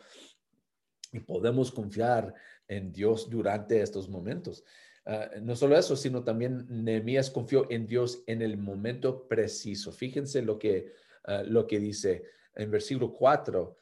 Y 1.13 1.21
podemos 1.21 1.71
confiar 1.71 2.35
en 2.67 2.93
Dios 2.93 3.29
durante 3.29 3.81
estos 3.83 4.09
momentos. 4.09 4.65
Ah, 5.11 5.31
no 5.41 5.57
solo 5.57 5.75
eso, 5.79 5.97
sino 5.97 6.23
también 6.23 6.67
Nehemías 6.69 7.31
confió 7.31 7.67
en 7.71 7.87
Dios 7.87 8.23
en 8.27 8.43
el 8.43 8.59
momento 8.59 9.27
preciso. 9.27 9.91
Fíjense 9.91 10.43
lo 10.43 10.59
que, 10.59 10.93
ah, 11.25 11.43
lo 11.47 11.67
que 11.67 11.81
dice 11.81 12.25
en 12.55 12.71
versículo 12.71 13.15
4. 13.15 13.79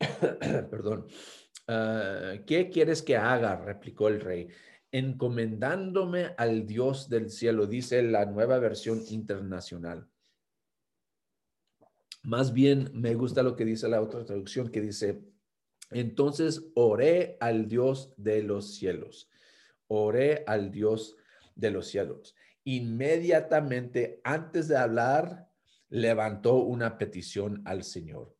Perdón. 0.70 1.06
Ah, 1.66 2.34
¿Qué 2.46 2.68
quieres 2.68 3.00
que 3.00 3.16
haga? 3.16 3.56
replicó 3.56 4.08
el 4.08 4.20
rey. 4.20 4.48
Encomendándome 4.92 6.34
al 6.36 6.66
Dios 6.66 7.08
del 7.08 7.30
cielo, 7.30 7.66
dice 7.66 8.02
la 8.02 8.26
nueva 8.26 8.58
versión 8.58 9.02
internacional. 9.08 10.10
Más 12.22 12.52
bien 12.52 12.90
me 12.92 13.14
gusta 13.14 13.42
lo 13.42 13.56
que 13.56 13.64
dice 13.64 13.88
la 13.88 14.02
otra 14.02 14.26
traducción 14.26 14.68
que 14.68 14.82
dice, 14.82 15.22
entonces 15.90 16.70
oré 16.74 17.38
al 17.40 17.66
Dios 17.66 18.12
de 18.18 18.42
los 18.42 18.74
cielos 18.74 19.29
oré 19.90 20.44
al 20.46 20.70
Dios 20.70 21.16
de 21.54 21.70
los 21.70 21.88
cielos. 21.88 22.36
Inmediatamente 22.64 24.20
antes 24.24 24.68
de 24.68 24.76
hablar, 24.76 25.48
levantó 25.88 26.56
una 26.56 26.96
petición 26.96 27.62
al 27.64 27.82
Señor. 27.82 28.34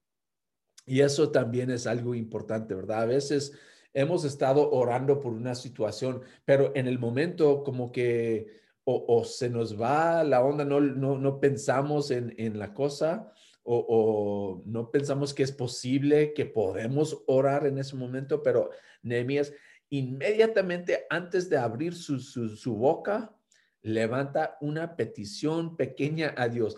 Y 0.87 1.01
eso 1.01 1.31
también 1.31 1.71
es 1.71 1.87
algo 1.87 2.15
importante, 2.15 2.75
¿verdad? 2.75 3.03
A 3.03 3.07
veces 3.07 3.53
hemos 3.93 4.25
estado 4.25 4.71
orando 4.71 5.21
por 5.21 5.33
una 5.33 5.55
situación, 5.55 6.23
pero 6.45 6.73
en 6.75 6.87
el 6.87 6.99
momento 6.99 7.65
como 7.65 7.91
que 7.91 8.61
o, 8.85 9.25
se 9.25 9.49
nos 9.51 9.81
va 9.81 10.25
la 10.25 10.43
onda, 10.43 10.65
no, 10.65 10.81
no, 10.81 11.39
pensamos 11.39 12.11
en, 12.11 12.59
la 12.59 12.75
cosa 12.75 13.33
o, 13.63 13.87
o, 13.89 14.63
no 14.67 14.91
pensamos 14.91 15.33
que 15.33 15.45
es 15.45 15.53
posible, 15.53 16.33
que 16.33 16.47
podemos 16.47 17.23
orar 17.29 17.67
en 17.67 17.79
ese 17.79 17.95
momento, 17.95 18.43
pero 18.43 18.71
Nehemías 19.03 19.53
inmediatamente 19.91 21.07
antes 21.11 21.51
de 21.51 21.59
abrir 21.59 21.95
su, 21.95 22.77
boca, 22.77 23.37
levanta 23.83 24.57
una 24.61 24.97
petición 24.97 25.77
pequeña 25.77 26.35
a 26.37 26.49
Dios. 26.49 26.77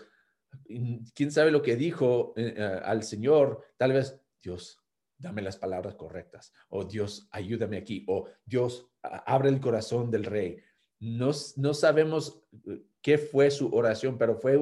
¿Quién 1.15 1.31
sabe 1.31 1.51
lo 1.51 1.61
que 1.61 1.75
dijo 1.75 2.33
eh, 2.35 2.53
eh, 2.57 2.79
al 2.83 3.03
Señor? 3.03 3.63
Tal 3.77 3.93
vez, 3.93 4.19
Dios, 4.41 4.79
dame 5.17 5.41
las 5.41 5.57
palabras 5.57 5.95
correctas. 5.95 6.51
O 6.69 6.83
Dios, 6.85 7.27
ayúdame 7.31 7.77
aquí. 7.77 8.03
O 8.07 8.27
Dios, 8.45 8.87
abre 9.01 9.49
el 9.49 9.59
corazón 9.59 10.09
del 10.09 10.25
rey. 10.25 10.57
No, 10.99 11.31
no 11.57 11.73
sabemos 11.73 12.43
eh, 12.67 12.83
qué 13.01 13.17
fue 13.17 13.51
su 13.51 13.73
oración, 13.73 14.17
pero 14.17 14.35
fue 14.35 14.59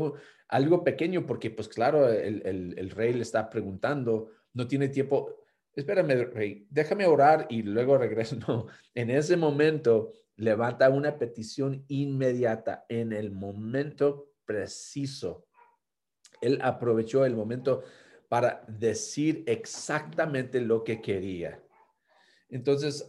algo 0.49 0.83
pequeño 0.83 1.25
porque, 1.25 1.51
pues 1.51 1.69
claro, 1.69 2.09
el, 2.09 2.41
el 2.77 2.89
rey 2.89 3.13
le 3.13 3.21
está 3.21 3.49
preguntando, 3.49 4.29
no 4.53 4.67
tiene 4.67 4.89
tiempo 4.89 5.40
espérame, 5.75 6.31
rey, 6.31 6.67
déjame 6.69 7.05
orar 7.05 7.47
y 7.49 7.63
luego 7.63 7.97
regreso. 7.97 8.35
No, 8.47 8.67
en 8.93 9.09
ese 9.09 9.37
momento 9.37 10.13
levanta 10.35 10.89
una 10.89 11.17
petición 11.17 11.85
inmediata 11.87 12.85
en 12.89 13.13
el 13.13 13.31
momento 13.31 14.31
preciso. 14.45 15.45
Él 16.41 16.59
aprovechó 16.61 17.25
el 17.25 17.35
momento 17.35 17.83
para 18.27 18.63
decir 18.67 19.43
exactamente 19.45 20.59
lo 20.61 20.83
que 20.83 21.01
quería. 21.01 21.61
Entonces, 22.49 23.07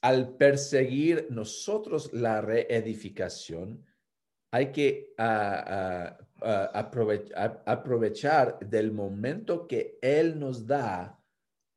al 0.00 0.36
perseguir 0.36 1.26
nosotros 1.30 2.12
la 2.12 2.40
reedificación, 2.40 3.84
hay 4.52 4.72
que 4.72 5.14
aprovechar 7.64 8.58
del 8.60 8.92
momento 8.92 9.66
que 9.66 9.98
Él 10.00 10.38
nos 10.38 10.66
da 10.66 11.19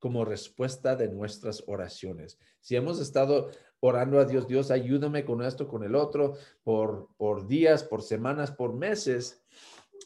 como 0.04 0.26
respuesta 0.26 0.98
de 0.98 1.08
nuestras 1.08 1.64
oraciones. 1.66 2.38
Si 2.60 2.76
hemos 2.76 3.00
estado 3.00 3.52
orando 3.80 4.20
a 4.20 4.26
Dios, 4.26 4.50
Dios, 4.50 4.70
ayúdame 4.70 5.24
con 5.24 5.42
esto, 5.42 5.66
con 5.66 5.82
el 5.82 5.96
otro, 5.96 6.34
por, 6.62 7.08
por 7.16 7.48
días, 7.48 7.86
por 7.86 8.02
semanas, 8.02 8.52
por 8.52 8.74
meses, 8.74 9.42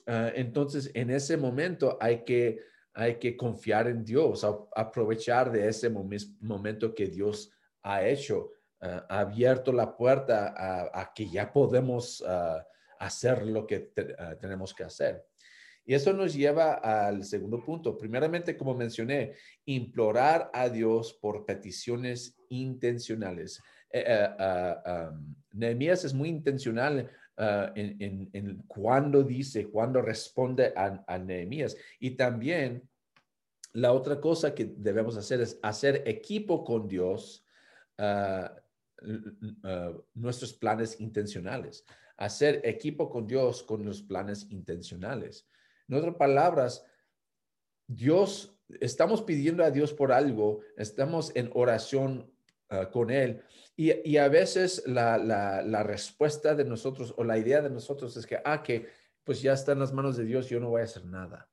ah, 0.05 0.31
entonces 0.35 0.91
en 0.93 1.09
ese 1.09 1.35
momento 1.35 1.97
hay 1.99 2.23
que, 2.23 2.59
hay 2.93 3.15
que 3.15 3.35
confiar 3.35 3.87
en 3.87 4.05
Dios, 4.05 4.45
aprovechar 4.75 5.51
de 5.51 5.67
ese 5.67 5.89
momento 5.89 6.93
que 6.93 7.07
Dios 7.07 7.49
ha 7.81 8.05
hecho, 8.05 8.51
ah, 8.79 9.03
ha 9.09 9.21
abierto 9.21 9.73
la 9.73 9.97
puerta 9.97 10.53
a, 10.93 11.11
que 11.11 11.27
ya 11.27 11.51
podemos 11.51 12.23
ah, 12.27 12.63
hacer 12.99 13.47
lo 13.47 13.65
que 13.65 13.79
tenemos 14.39 14.75
que 14.75 14.83
hacer. 14.83 15.25
Y 15.87 15.93
eso 15.93 16.11
nos 16.11 16.33
lleva 16.33 16.73
al 16.73 17.23
segundo 17.23 17.63
punto. 17.63 17.97
Primeramente, 17.97 18.57
como 18.57 18.75
mencioné, 18.75 19.35
implorar 19.63 20.51
a 20.53 20.67
Dios 20.67 21.13
por 21.13 21.45
peticiones 21.45 22.35
intencionales. 22.49 23.61
Eh, 23.89 24.03
eh, 24.05 24.27
ah, 24.37 25.17
Nehemías 25.53 26.03
es 26.03 26.13
muy 26.13 26.27
intencional 26.27 27.09
ah, 27.37 27.71
en, 27.73 28.63
cuando 28.67 29.23
dice, 29.23 29.69
cuando 29.69 30.01
responde 30.01 30.73
a, 30.75 31.17
Nehemías. 31.19 31.77
Y 32.01 32.11
también 32.11 32.83
la 33.71 33.93
otra 33.93 34.19
cosa 34.19 34.53
que 34.53 34.65
debemos 34.65 35.15
hacer 35.15 35.39
es 35.39 35.57
hacer 35.63 36.03
equipo 36.05 36.65
con 36.65 36.89
Dios 36.89 37.45
ah, 37.97 38.53
nuestros 40.13 40.51
planes 40.51 40.99
intencionales. 40.99 41.85
Hacer 42.17 42.59
equipo 42.65 43.09
con 43.09 43.25
Dios 43.25 43.63
con 43.63 43.85
los 43.85 44.01
planes 44.01 44.47
intencionales. 44.49 45.47
En 45.87 45.95
otras 45.95 46.15
palabras, 46.15 46.85
Dios, 47.87 48.59
estamos 48.79 49.21
pidiendo 49.21 49.63
a 49.63 49.71
Dios 49.71 49.93
por 49.93 50.11
algo, 50.11 50.61
estamos 50.75 51.31
en 51.35 51.49
oración 51.53 52.31
ah, 52.69 52.89
con 52.91 53.09
Él 53.09 53.43
y, 53.79 54.17
a 54.17 54.27
veces 54.27 54.83
la, 54.87 55.83
respuesta 55.83 56.55
de 56.55 56.65
nosotros 56.65 57.13
o 57.15 57.23
la 57.23 57.37
idea 57.37 57.61
de 57.61 57.69
nosotros 57.69 58.17
es 58.17 58.25
que, 58.25 58.39
ah, 58.43 58.63
que 58.63 58.87
pues 59.23 59.39
ya 59.39 59.53
está 59.53 59.73
en 59.73 59.79
las 59.79 59.93
manos 59.93 60.17
de 60.17 60.25
Dios, 60.25 60.49
yo 60.49 60.59
no 60.59 60.69
voy 60.69 60.81
a 60.81 60.85
hacer 60.85 61.05
nada. 61.05 61.47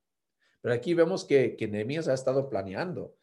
Pero 0.62 0.74
aquí 0.74 0.94
vemos 0.94 1.26
que, 1.26 1.54
que 1.54 1.68
Nehemías 1.68 2.08
ha 2.08 2.14
estado 2.14 2.48
planeando. 2.48 3.14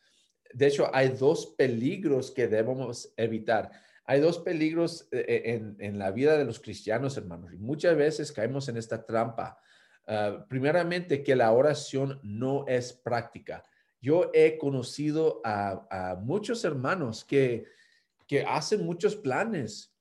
De 0.53 0.67
hecho, 0.67 0.93
hay 0.93 1.09
dos 1.09 1.55
peligros 1.57 2.29
que 2.29 2.47
debemos 2.47 3.11
evitar. 3.17 3.71
Hay 4.05 4.19
dos 4.19 4.37
peligros 4.37 5.07
eh, 5.11 5.25
eh, 5.27 5.41
en, 5.45 5.77
en, 5.79 5.97
la 5.97 6.11
vida 6.11 6.37
de 6.37 6.45
los 6.45 6.59
cristianos, 6.59 7.17
hermanos, 7.17 7.53
y 7.53 7.57
muchas 7.57 7.97
veces 7.97 8.31
caemos 8.31 8.69
en 8.69 8.77
esta 8.77 9.03
trampa 9.03 9.59
Ah, 10.07 10.45
primeramente, 10.49 11.23
que 11.23 11.35
la 11.35 11.51
oración 11.51 12.19
no 12.23 12.65
es 12.67 12.93
práctica. 12.93 13.63
Yo 14.01 14.31
he 14.33 14.57
conocido 14.57 15.41
a, 15.43 16.17
muchos 16.21 16.65
hermanos 16.65 17.23
que, 17.23 17.65
que 18.27 18.43
hacen 18.43 18.85
muchos 18.85 19.15
planes, 19.15 19.95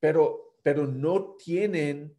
pero, 0.00 0.56
pero 0.62 0.86
no 0.86 1.36
tienen 1.36 2.16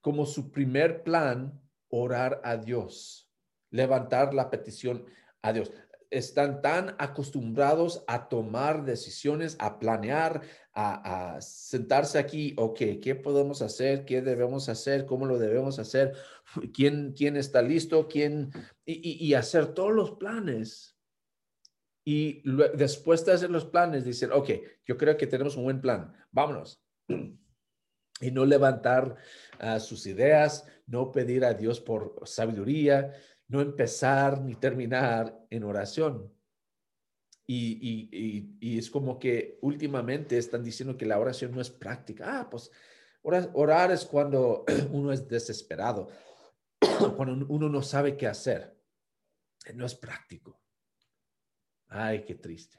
como 0.00 0.26
su 0.26 0.50
primer 0.50 1.02
plan 1.02 1.60
orar 1.88 2.40
a 2.44 2.56
Dios, 2.56 3.30
levantar 3.70 4.34
la 4.34 4.50
petición 4.50 5.06
a 5.42 5.52
Dios 5.52 5.72
están 6.10 6.60
tan 6.60 6.96
acostumbrados 6.98 8.04
a 8.06 8.28
tomar 8.28 8.84
decisiones, 8.84 9.56
a 9.60 9.78
planear, 9.78 10.42
a, 10.74 11.38
sentarse 11.40 12.18
aquí, 12.18 12.54
ok, 12.56 12.78
¿qué 13.02 13.14
podemos 13.14 13.62
hacer? 13.62 14.04
¿Qué 14.04 14.22
debemos 14.22 14.68
hacer? 14.68 15.06
¿Cómo 15.06 15.26
lo 15.26 15.38
debemos 15.38 15.78
hacer? 15.78 16.14
¿Quién, 16.74 17.14
quién 17.16 17.36
está 17.36 17.62
listo? 17.62 18.08
¿Quién? 18.08 18.50
Y, 18.84 19.34
hacer 19.34 19.68
todos 19.68 19.92
los 19.92 20.12
planes. 20.12 20.96
Y 22.04 22.42
después 22.76 23.24
de 23.24 23.32
hacer 23.32 23.50
los 23.50 23.66
planes, 23.66 24.04
dicen, 24.04 24.32
ok, 24.32 24.50
yo 24.84 24.96
creo 24.96 25.16
que 25.16 25.26
tenemos 25.26 25.56
un 25.56 25.64
buen 25.64 25.80
plan, 25.80 26.12
vámonos. 26.30 26.82
Y 28.22 28.32
no 28.32 28.44
levantar 28.44 29.16
ah, 29.60 29.80
sus 29.80 30.06
ideas, 30.06 30.66
no 30.86 31.10
pedir 31.10 31.42
a 31.42 31.54
Dios 31.54 31.80
por 31.80 32.20
sabiduría, 32.26 33.14
no 33.50 33.60
empezar 33.60 34.40
ni 34.40 34.54
terminar 34.54 35.44
en 35.50 35.64
oración. 35.64 36.32
Y, 37.46 38.78
es 38.78 38.88
como 38.90 39.18
que 39.18 39.58
últimamente 39.60 40.38
están 40.38 40.62
diciendo 40.62 40.96
que 40.96 41.04
la 41.04 41.18
oración 41.18 41.50
no 41.50 41.60
es 41.60 41.68
práctica. 41.68 42.38
Ah, 42.38 42.48
pues 42.48 42.70
orar, 43.22 43.90
es 43.90 44.04
cuando 44.04 44.64
uno 44.92 45.12
es 45.12 45.26
desesperado, 45.26 46.08
cuando 47.16 47.44
uno 47.48 47.68
no 47.68 47.82
sabe 47.82 48.16
qué 48.16 48.28
hacer. 48.28 48.78
No 49.74 49.84
es 49.84 49.96
práctico. 49.96 50.62
Ay, 51.88 52.24
qué 52.24 52.36
triste. 52.36 52.78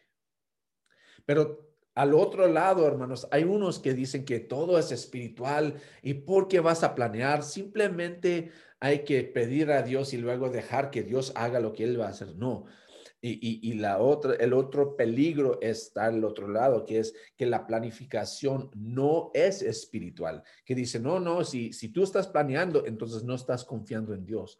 Pero 1.25 1.70
al 1.93 2.13
otro 2.13 2.47
lado, 2.47 2.87
hermanos, 2.87 3.27
hay 3.31 3.43
unos 3.43 3.79
que 3.79 3.93
dicen 3.93 4.23
que 4.23 4.39
todo 4.39 4.79
es 4.79 4.91
espiritual 4.91 5.75
y 6.01 6.13
¿por 6.13 6.47
qué 6.47 6.61
vas 6.61 6.83
a 6.83 6.95
planear? 6.95 7.43
Simplemente 7.43 8.51
hay 8.79 9.03
que 9.03 9.23
pedir 9.23 9.71
a 9.71 9.81
Dios 9.81 10.13
y 10.13 10.17
luego 10.17 10.49
dejar 10.49 10.89
que 10.89 11.03
Dios 11.03 11.33
haga 11.35 11.59
lo 11.59 11.73
que 11.73 11.83
Él 11.83 11.99
va 11.99 12.07
a 12.07 12.09
hacer. 12.09 12.35
No. 12.35 12.65
Y, 13.23 13.73
la 13.73 13.99
otra, 13.99 14.33
el 14.33 14.51
otro 14.51 14.95
peligro 14.95 15.61
está 15.61 16.05
al 16.05 16.23
otro 16.23 16.47
lado, 16.47 16.85
que 16.85 16.97
es 16.97 17.13
que 17.37 17.45
la 17.45 17.67
planificación 17.67 18.71
no 18.73 19.29
es 19.35 19.61
espiritual. 19.61 20.41
Que 20.65 20.73
dice, 20.73 20.99
no, 20.99 21.19
no, 21.19 21.43
si, 21.43 21.71
si 21.71 21.89
tú 21.89 22.01
estás 22.01 22.27
planeando, 22.27 22.87
entonces 22.87 23.23
no 23.23 23.35
estás 23.35 23.63
confiando 23.63 24.15
en 24.15 24.25
Dios. 24.25 24.59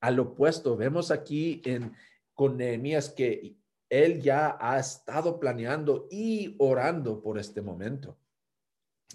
Al 0.00 0.18
opuesto, 0.18 0.78
vemos 0.78 1.10
aquí 1.10 1.60
en, 1.66 1.92
con 2.32 2.56
Nehemías 2.56 3.10
que 3.10 3.58
él 3.90 4.22
ya 4.22 4.56
ha 4.60 4.78
estado 4.78 5.38
planeando 5.38 6.06
y 6.10 6.54
orando 6.58 7.20
por 7.20 7.38
este 7.38 7.60
momento. 7.60 8.16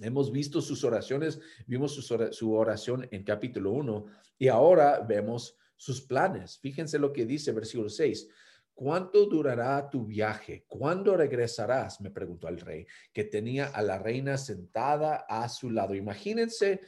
Hemos 0.02 0.32
visto 0.32 0.62
sus 0.62 0.84
oraciones, 0.84 1.40
vimos 1.66 1.94
su, 1.96 2.54
oración 2.54 3.08
en 3.12 3.24
capítulo 3.24 3.72
1 3.72 4.06
y 4.38 4.50
ahora 4.50 5.00
vemos 5.00 5.58
sus 5.78 6.02
planes. 6.02 6.60
Fíjense 6.60 7.00
lo 7.00 7.14
que 7.14 7.26
dice 7.26 7.54
versículo 7.54 7.90
6. 7.90 8.28
¿Cuánto 8.74 9.26
durará 9.26 9.90
tu 9.90 10.06
viaje? 10.06 10.66
¿Cuándo 10.68 11.16
regresarás? 11.16 12.02
Me 12.02 12.12
preguntó 12.12 12.50
el 12.50 12.60
rey, 12.60 12.86
que 13.14 13.24
tenía 13.24 13.68
a 13.68 13.82
la 13.82 13.98
reina 13.98 14.38
sentada 14.38 15.26
a 15.30 15.48
su 15.48 15.70
lado. 15.70 15.96
Imagínense 15.96 16.82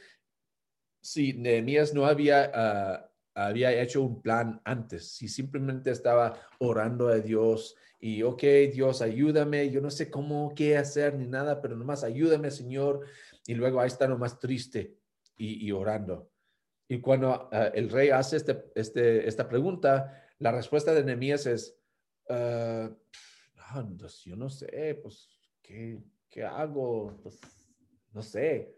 si 1.00 1.32
Nehemías 1.32 1.94
no 1.94 2.04
había, 2.04 2.50
ah, 2.54 3.10
había 3.46 3.72
hecho 3.80 4.02
un 4.02 4.20
plan 4.20 4.60
antes, 4.64 5.12
si 5.12 5.28
simplemente 5.28 5.90
estaba 5.90 6.40
orando 6.58 7.08
a 7.08 7.18
Dios 7.18 7.76
y, 8.00 8.22
ok, 8.22 8.42
Dios, 8.72 9.02
ayúdame, 9.02 9.70
yo 9.70 9.80
no 9.80 9.90
sé 9.90 10.10
cómo, 10.10 10.52
qué 10.54 10.76
hacer 10.76 11.14
ni 11.14 11.26
nada, 11.26 11.60
pero 11.60 11.76
nomás 11.76 12.04
ayúdame, 12.04 12.50
Señor. 12.50 13.04
Y 13.46 13.54
luego 13.54 13.80
ahí 13.80 13.88
está 13.88 14.06
nomás 14.06 14.38
triste 14.38 14.96
y, 15.36 15.70
orando. 15.72 16.30
Y 16.86 17.00
cuando 17.00 17.48
ah, 17.52 17.70
el 17.74 17.90
rey 17.90 18.10
hace 18.10 18.36
este, 18.36 18.64
este, 18.74 19.28
esta 19.28 19.48
pregunta, 19.48 20.26
la 20.38 20.52
respuesta 20.52 20.94
de 20.94 21.04
Nehemías 21.04 21.46
es, 21.46 21.76
uh, 22.28 22.88
yo 24.24 24.36
no 24.36 24.48
sé, 24.48 24.98
pues, 25.02 25.28
¿qué, 25.60 25.98
¿qué 26.30 26.44
hago? 26.44 27.18
Pues, 27.22 27.40
no 28.12 28.22
sé. 28.22 28.74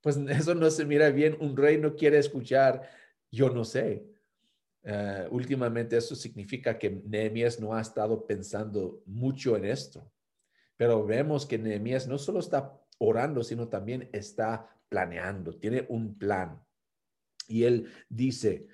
Pues 0.00 0.16
eso 0.28 0.54
no 0.54 0.70
se 0.70 0.84
mira 0.84 1.10
bien. 1.10 1.36
Un 1.40 1.56
rey 1.56 1.76
no 1.76 1.96
quiere 1.96 2.18
escuchar, 2.18 2.88
yo 3.34 3.50
no 3.50 3.64
sé. 3.64 4.06
Uh, 4.82 5.34
últimamente 5.34 5.96
eso 5.96 6.14
significa 6.14 6.78
que 6.78 6.90
Nehemías 6.90 7.58
no 7.58 7.74
ha 7.74 7.80
estado 7.80 8.26
pensando 8.26 9.02
mucho 9.06 9.56
en 9.56 9.64
esto. 9.64 10.10
Pero 10.76 11.04
vemos 11.04 11.46
que 11.46 11.58
Nehemías 11.58 12.06
no 12.06 12.18
solo 12.18 12.40
está 12.40 12.78
orando, 12.98 13.42
sino 13.42 13.68
también 13.68 14.08
está 14.12 14.68
planeando, 14.88 15.56
tiene 15.58 15.86
un 15.88 16.18
plan. 16.18 16.62
Y 17.48 17.64
él 17.64 17.88
dice, 18.08 18.66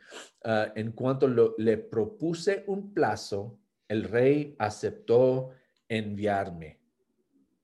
uh, 0.45 0.71
en 0.75 0.93
cuanto 0.93 1.29
le 1.59 1.77
propuse 1.79 2.65
un 2.67 2.93
plazo, 2.93 3.59
el 3.89 4.05
rey 4.05 4.55
aceptó 4.59 5.51
enviarme. 5.89 6.81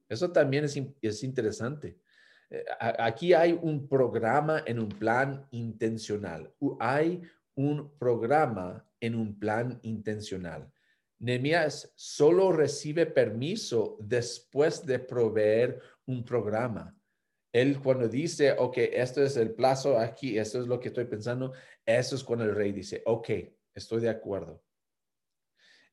Eso 0.09 0.31
también 0.31 0.65
es, 0.65 1.23
interesante. 1.23 1.99
Eh, 2.51 2.65
aquí 2.81 3.33
hay 3.33 3.59
un 3.61 3.89
programa 3.89 4.63
en 4.67 4.79
un 4.79 4.89
plan 4.89 5.47
intencional. 5.51 6.53
Hay 6.79 7.23
un 7.55 7.97
programa 7.99 8.87
en 9.01 9.15
un 9.15 9.39
plan 9.39 9.79
intencional. 9.83 10.71
Nehemías 11.19 11.93
solo 11.95 12.53
recibe 12.53 13.07
permiso 13.07 13.97
después 14.01 14.85
de 14.85 14.99
proveer 14.99 15.81
un 16.07 16.25
programa. 16.25 16.95
Él 17.53 17.81
cuando 17.81 18.07
dice, 18.07 18.53
ok, 18.53 18.77
esto 18.77 19.23
es 19.23 19.37
el 19.39 19.55
plazo 19.55 19.99
aquí, 19.99 20.39
esto 20.39 20.61
es 20.61 20.67
lo 20.67 20.79
que 20.79 20.89
estoy 20.89 21.07
pensando, 21.07 21.55
eso 21.87 22.15
es 22.15 22.23
cuando 22.23 22.45
el 22.45 22.55
rey 22.55 22.73
dice, 22.73 23.03
ok, 23.07 23.31
estoy 23.75 24.03
de 24.03 24.11
acuerdo. 24.11 24.63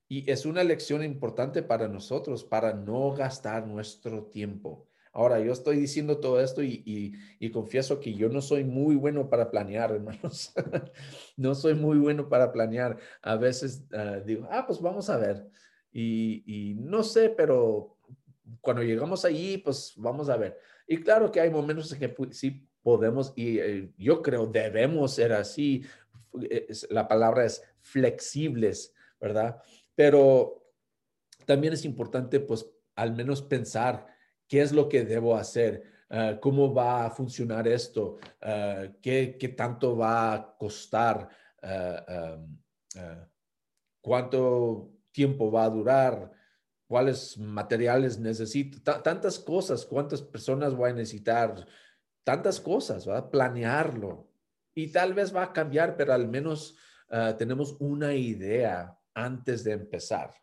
Y 0.10 0.30
es 0.30 0.46
una 0.46 0.64
lección 0.64 1.04
importante 1.04 1.64
para 1.64 1.88
nosotros, 1.88 2.44
para 2.44 2.74
no 2.74 3.14
gastar 3.14 3.66
nuestro 3.66 4.26
tiempo. 4.26 4.90
Ahora, 5.16 5.40
yo 5.40 5.54
estoy 5.54 5.78
diciendo 5.78 6.20
todo 6.20 6.42
esto 6.42 6.64
y, 6.64 7.14
confieso 7.54 8.00
que 8.00 8.16
yo 8.16 8.30
no 8.30 8.42
soy 8.42 8.64
muy 8.64 8.96
bueno 8.96 9.30
para 9.30 9.52
planear, 9.52 9.92
hermanos. 9.96 10.52
no 11.38 11.54
soy 11.54 11.76
muy 11.76 12.00
bueno 12.00 12.28
para 12.28 12.52
planear. 12.52 12.98
A 13.22 13.36
veces 13.36 13.86
ah, 13.94 14.20
digo, 14.26 14.48
ah, 14.50 14.66
pues 14.66 14.82
vamos 14.82 15.12
a 15.12 15.18
ver. 15.18 15.48
Y, 15.92 16.76
no 16.80 17.04
sé, 17.04 17.30
pero 17.30 17.96
cuando 18.60 18.82
llegamos 18.82 19.24
allí, 19.24 19.60
pues 19.60 19.94
vamos 19.98 20.30
a 20.30 20.38
ver. 20.38 20.58
Y 20.88 20.98
claro 20.98 21.32
que 21.32 21.40
hay 21.40 21.52
momentos 21.52 21.94
en 21.94 22.00
que 22.00 22.16
sí 22.32 22.68
podemos, 22.82 23.34
y 23.36 23.60
eh, 23.60 23.94
yo 23.98 24.22
creo 24.24 24.48
debemos 24.48 25.14
ser 25.14 25.34
así. 25.34 25.84
la 26.90 27.08
palabra 27.08 27.46
es 27.46 27.64
flexibles, 27.82 28.96
¿verdad? 29.22 29.62
Pero 29.94 30.66
también 31.46 31.74
es 31.74 31.86
importante, 31.86 32.40
pues, 32.40 32.66
al 32.96 33.14
menos 33.16 33.44
pensar 33.44 34.13
qué 34.48 34.62
es 34.62 34.72
lo 34.72 34.90
que 34.90 35.04
debo 35.04 35.36
hacer, 35.36 35.84
ah, 36.10 36.38
cómo 36.42 36.74
va 36.74 37.06
a 37.06 37.10
funcionar 37.10 37.68
esto, 37.68 38.18
ah, 38.42 38.88
qué, 39.02 39.38
tanto 39.58 39.98
va 39.98 40.34
a 40.34 40.58
costar, 40.58 41.30
ah, 41.62 42.38
cuánto 44.02 44.92
tiempo 45.12 45.52
va 45.52 45.66
a 45.66 45.70
durar, 45.70 46.32
cuáles 46.88 47.38
materiales 47.38 48.20
necesito, 48.20 48.80
tantas 49.02 49.40
cosas, 49.40 49.86
cuántas 49.86 50.22
personas 50.22 50.76
voy 50.76 50.92
a 50.92 50.94
necesitar, 50.94 51.66
tantas 52.24 52.60
cosas, 52.60 53.08
va 53.08 53.18
a 53.18 53.32
planearlo. 53.32 54.30
Y 54.76 54.92
tal 54.92 55.14
vez 55.14 55.36
va 55.36 55.44
a 55.44 55.54
cambiar, 55.54 55.96
pero 55.96 56.14
al 56.14 56.28
menos 56.28 56.76
tenemos 57.38 57.76
una 57.80 58.14
idea 58.16 58.98
antes 59.14 59.64
de 59.64 59.74
empezar. 59.74 60.34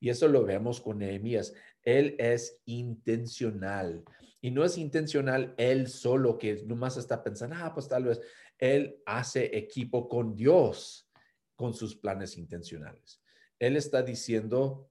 Y 0.00 0.08
eso 0.08 0.28
lo 0.28 0.44
vemos 0.44 0.80
con 0.80 0.98
Nehemías. 0.98 1.54
Él 1.84 2.16
es 2.18 2.60
intencional. 2.66 4.04
Y 4.40 4.50
no 4.50 4.64
es 4.64 4.78
intencional 4.78 5.54
él 5.58 5.88
solo 5.88 6.38
que 6.38 6.62
nomás 6.64 6.96
está 6.96 7.22
pensando, 7.22 7.56
ah, 7.58 7.72
pues 7.74 7.88
tal 7.88 8.04
vez 8.04 8.20
él 8.58 9.00
hace 9.06 9.56
equipo 9.56 10.08
con 10.08 10.34
Dios 10.34 11.08
con 11.56 11.74
sus 11.74 11.96
planes 11.96 12.38
intencionales. 12.38 13.22
Él 13.58 13.76
está 13.76 14.02
diciendo, 14.02 14.90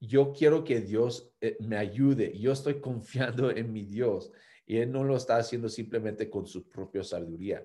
yo 0.00 0.32
quiero 0.32 0.62
que 0.62 0.80
Dios 0.80 1.32
eh, 1.40 1.56
me 1.60 1.76
ayude. 1.76 2.38
Yo 2.38 2.52
estoy 2.52 2.80
confiando 2.80 3.50
en 3.50 3.72
mi 3.72 3.84
Dios. 3.84 4.30
Y 4.66 4.78
él 4.78 4.92
no 4.92 5.04
lo 5.04 5.16
está 5.16 5.36
haciendo 5.36 5.68
simplemente 5.68 6.28
con 6.28 6.46
su 6.46 6.68
propia 6.68 7.02
sabiduría. 7.02 7.64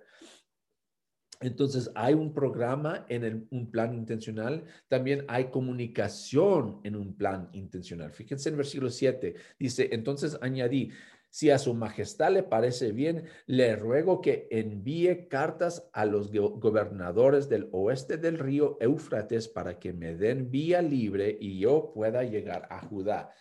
Entonces, 1.42 1.92
hay 1.96 2.14
un 2.14 2.34
programa 2.34 3.06
en 3.10 3.48
un 3.50 3.72
plan 3.72 3.94
intencional, 3.96 4.64
también 4.88 5.26
hay 5.28 5.46
comunicación 5.46 6.80
en 6.84 6.96
un 6.96 7.16
plan 7.16 7.50
intencional. 7.54 8.12
Fíjense 8.12 8.50
en 8.50 8.58
versículo 8.58 8.92
7, 8.92 9.36
dice, 9.58 9.90
entonces 9.92 10.38
añadí, 10.42 10.92
si 11.32 11.50
a 11.50 11.58
su 11.58 11.74
majestad 11.74 12.32
le 12.32 12.44
parece 12.44 12.92
bien, 12.92 13.26
le 13.48 13.76
ruego 13.76 14.22
que 14.22 14.48
envíe 14.52 15.28
cartas 15.30 15.90
a 15.94 16.06
los 16.06 16.32
gobernadores 16.32 17.50
del 17.50 17.70
oeste 17.72 18.18
del 18.18 18.38
río 18.38 18.78
Éufrates 18.80 19.48
para 19.48 19.80
que 19.80 19.94
me 19.94 20.14
den 20.14 20.52
vía 20.52 20.82
libre 20.82 21.38
y 21.40 21.58
yo 21.58 21.92
pueda 21.94 22.24
llegar 22.24 22.68
a 22.70 22.82
Judá. 22.86 23.32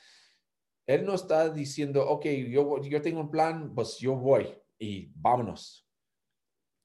Él 0.86 1.04
no 1.04 1.14
está 1.14 1.50
diciendo, 1.50 2.08
ok, 2.08 2.26
yo, 2.48 2.80
yo 2.82 3.02
tengo 3.02 3.20
un 3.20 3.30
plan, 3.30 3.74
pues 3.74 3.98
yo 3.98 4.16
voy 4.16 4.46
y 4.78 5.12
vámonos 5.16 5.89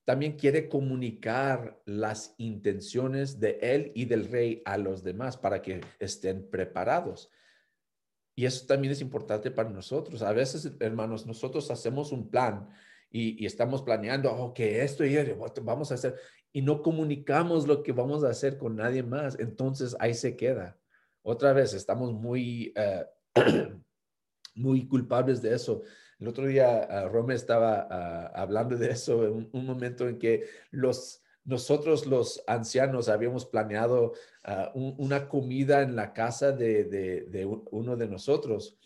también 0.06 0.38
quiere 0.38 0.70
comunicar 0.70 1.82
las 1.86 2.36
intenciones 2.38 3.40
de 3.40 3.58
él 3.62 3.92
y 3.96 4.06
del 4.06 4.30
rey 4.30 4.62
a 4.64 4.78
los 4.78 5.04
demás 5.04 5.36
para 5.36 5.64
que 5.64 5.82
estén 6.00 6.48
preparados. 6.50 7.32
Y 8.36 8.46
eso 8.46 8.68
también 8.68 8.92
es 8.92 9.02
importante 9.02 9.50
para 9.50 9.70
nosotros. 9.70 10.22
A 10.22 10.32
veces, 10.32 10.72
hermanos, 10.80 11.26
nosotros 11.26 11.72
hacemos 11.72 12.12
un 12.12 12.30
plan 12.30 12.70
y, 13.10 13.46
estamos 13.46 13.82
planeando, 13.82 14.32
oh, 14.32 14.54
que 14.54 14.84
esto 14.84 15.04
y 15.06 15.18
vamos 15.64 15.92
a 15.92 15.96
hacer, 15.96 16.16
y 16.54 16.62
no 16.62 16.82
comunicamos 16.82 17.68
lo 17.68 17.82
que 17.82 17.92
vamos 17.92 18.24
a 18.24 18.30
hacer 18.30 18.58
con 18.58 18.76
nadie 18.76 19.02
más. 19.02 19.40
Entonces 19.40 19.96
ahí 20.00 20.14
se 20.14 20.36
queda. 20.36 20.78
Otra 21.24 21.52
vez, 21.54 21.74
estamos 21.74 22.14
muy, 22.14 22.74
eh, 22.76 23.06
muy 24.56 24.88
culpables 24.88 25.42
de 25.42 25.56
eso. 25.56 25.82
El 26.20 26.28
otro 26.30 26.48
día 26.48 26.88
uh, 26.90 27.10
Rome 27.10 27.36
estaba 27.36 27.88
ah, 27.90 28.32
hablando 28.36 28.78
de 28.78 28.92
eso, 28.92 29.26
en 29.26 29.50
un, 29.52 29.66
momento 29.66 30.08
en 30.08 30.18
que 30.18 30.46
los, 30.72 31.22
nosotros 31.44 32.06
los 32.06 32.42
ancianos 32.48 33.10
habíamos 33.10 33.46
planeado 33.46 34.14
ah, 34.44 34.72
una 34.74 35.28
comida 35.28 35.82
en 35.82 35.96
la 35.96 36.14
casa 36.14 36.52
de, 36.52 37.46
uno 37.72 37.98
de 37.98 38.08
nosotros, 38.08 38.78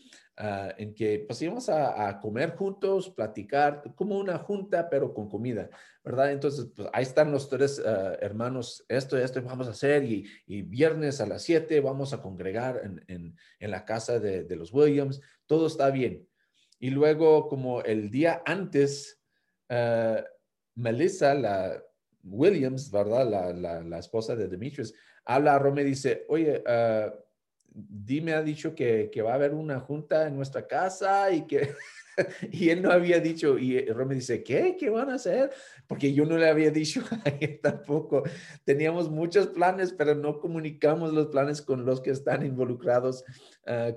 en 0.77 0.95
que 0.95 1.25
pues 1.27 1.41
íbamos 1.41 1.67
a, 1.67 2.17
comer 2.21 2.55
juntos, 2.55 3.09
platicar, 3.09 3.83
como 3.93 4.17
una 4.17 4.37
junta, 4.37 4.89
pero 4.89 5.13
con 5.13 5.27
comida, 5.27 5.69
¿verdad? 6.01 6.31
Entonces, 6.31 6.67
pues 6.73 6.87
ahí 6.93 7.03
están 7.03 7.33
los 7.33 7.49
tres 7.49 7.77
hermanos, 8.21 8.85
esto 8.87 9.19
y 9.19 9.21
esto 9.21 9.41
vamos 9.43 9.67
a 9.67 9.71
hacer, 9.71 10.05
y, 10.05 10.61
viernes 10.61 11.19
a 11.19 11.25
las 11.25 11.43
7 11.43 11.81
vamos 11.81 12.13
a 12.13 12.21
congregar 12.21 12.79
en, 13.07 13.35
en, 13.59 13.71
la 13.71 13.83
casa 13.83 14.17
de 14.17 14.55
los 14.55 14.73
Williams, 14.73 15.19
todo 15.45 15.67
está 15.67 15.91
bien. 15.91 16.28
Y 16.79 16.89
luego, 16.89 17.47
como 17.47 17.81
el 17.81 18.09
día 18.09 18.41
antes, 18.45 19.21
uh, 19.69 20.21
Melissa, 20.75 21.33
la 21.33 21.83
Williams, 22.23 22.89
¿verdad? 22.89 23.53
La, 23.53 23.81
la, 23.83 23.99
esposa 23.99 24.35
de 24.35 24.47
Demetrius, 24.47 24.93
habla 25.25 25.55
a 25.55 25.59
Rome 25.59 25.81
y 25.81 25.85
dice, 25.85 26.25
oye, 26.29 26.63
uh, 26.65 27.11
Dime 27.71 28.33
ha 28.33 28.41
dicho 28.41 28.73
que, 28.73 29.09
que, 29.11 29.21
va 29.21 29.33
a 29.33 29.35
haber 29.35 29.53
una 29.53 29.79
junta 29.79 30.27
en 30.27 30.35
nuestra 30.35 30.65
casa 30.67 31.31
y 31.31 31.45
que... 31.45 31.73
y 32.51 32.69
él 32.69 32.81
no 32.81 32.91
había 32.91 33.19
dicho, 33.19 33.57
y 33.57 33.85
Rome 33.85 34.15
dice, 34.15 34.43
¿qué? 34.43 34.75
¿Qué 34.77 34.89
van 34.89 35.09
a 35.09 35.15
hacer? 35.15 35.51
Porque 35.87 36.13
yo 36.13 36.25
no 36.25 36.37
le 36.37 36.49
había 36.49 36.71
dicho 36.71 37.01
a 37.25 37.29
él 37.29 37.59
tampoco. 37.61 38.23
Teníamos 38.65 39.09
muchos 39.09 39.47
planes, 39.47 39.93
pero 39.93 40.15
no 40.15 40.39
comunicamos 40.39 41.13
los 41.13 41.27
planes 41.27 41.61
con 41.61 41.85
los 41.85 42.01
que 42.01 42.11
están 42.11 42.45
involucrados 42.45 43.23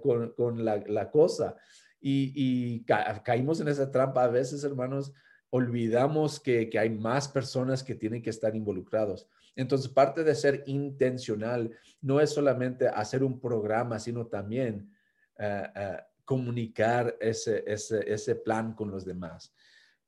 con, 0.03 0.35
con 0.35 0.64
la, 0.64 0.77
la, 0.87 1.11
cosa. 1.11 1.57
Y, 2.03 2.85
caímos 3.25 3.61
en 3.61 3.69
esa 3.69 3.91
trampa 3.91 4.25
a 4.25 4.29
veces, 4.29 4.65
hermanos, 4.65 5.12
olvidamos 5.51 6.41
que, 6.41 6.69
hay 6.79 6.91
más 6.91 7.29
personas 7.29 7.85
que 7.85 7.95
tienen 7.95 8.23
que 8.23 8.31
estar 8.31 8.57
involucrados. 8.57 9.29
Entonces, 9.55 9.88
parte 9.88 10.25
de 10.25 10.35
ser 10.35 10.65
intencional 10.67 11.71
no 12.01 12.21
es 12.21 12.31
solamente 12.31 12.88
hacer 12.88 13.23
un 13.23 13.38
programa, 13.38 13.99
sino 13.99 14.27
también 14.27 14.91
eh, 15.38 15.69
eh, 15.75 15.97
comunicar 16.25 17.17
ese, 17.21 17.62
ese, 17.67 18.35
plan 18.35 18.73
con 18.73 18.91
los 18.91 19.05
demás. 19.05 19.55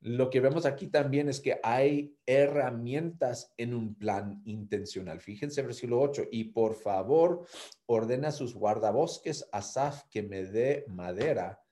Lo 0.01 0.29
que 0.29 0.41
vemos 0.41 0.67
aquí 0.67 0.89
también 0.89 1.29
es 1.29 1.41
que 1.41 1.61
hay 1.63 2.17
herramientas 2.27 3.53
en 3.57 3.75
un 3.75 3.95
plan 3.95 4.43
intencional. 4.45 5.21
Fíjense 5.21 5.63
versículo 5.63 6.01
8, 6.01 6.25
y 6.31 6.45
por 6.45 6.75
favor 6.75 7.47
ordena 7.87 8.29
a 8.29 8.33
sus 8.33 8.55
guardabosques 8.55 9.49
a 9.53 9.63
Saf 9.63 10.05
que 10.11 10.23
me 10.23 10.45
dé 10.45 10.85
madera 10.89 11.64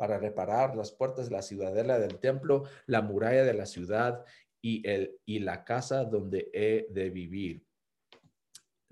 para 0.00 0.16
reparar 0.16 0.74
las 0.76 0.92
puertas 0.92 1.26
de 1.28 1.32
la 1.36 1.42
ciudadela 1.42 1.98
del 1.98 2.18
templo, 2.20 2.64
la 2.86 3.02
muralla 3.02 3.44
de 3.44 3.52
la 3.52 3.66
ciudad 3.66 4.24
y, 4.62 4.88
el, 4.88 5.18
y 5.26 5.40
la 5.40 5.62
casa 5.62 6.06
donde 6.06 6.48
he 6.54 6.86
de 6.88 7.10
vivir. 7.10 7.66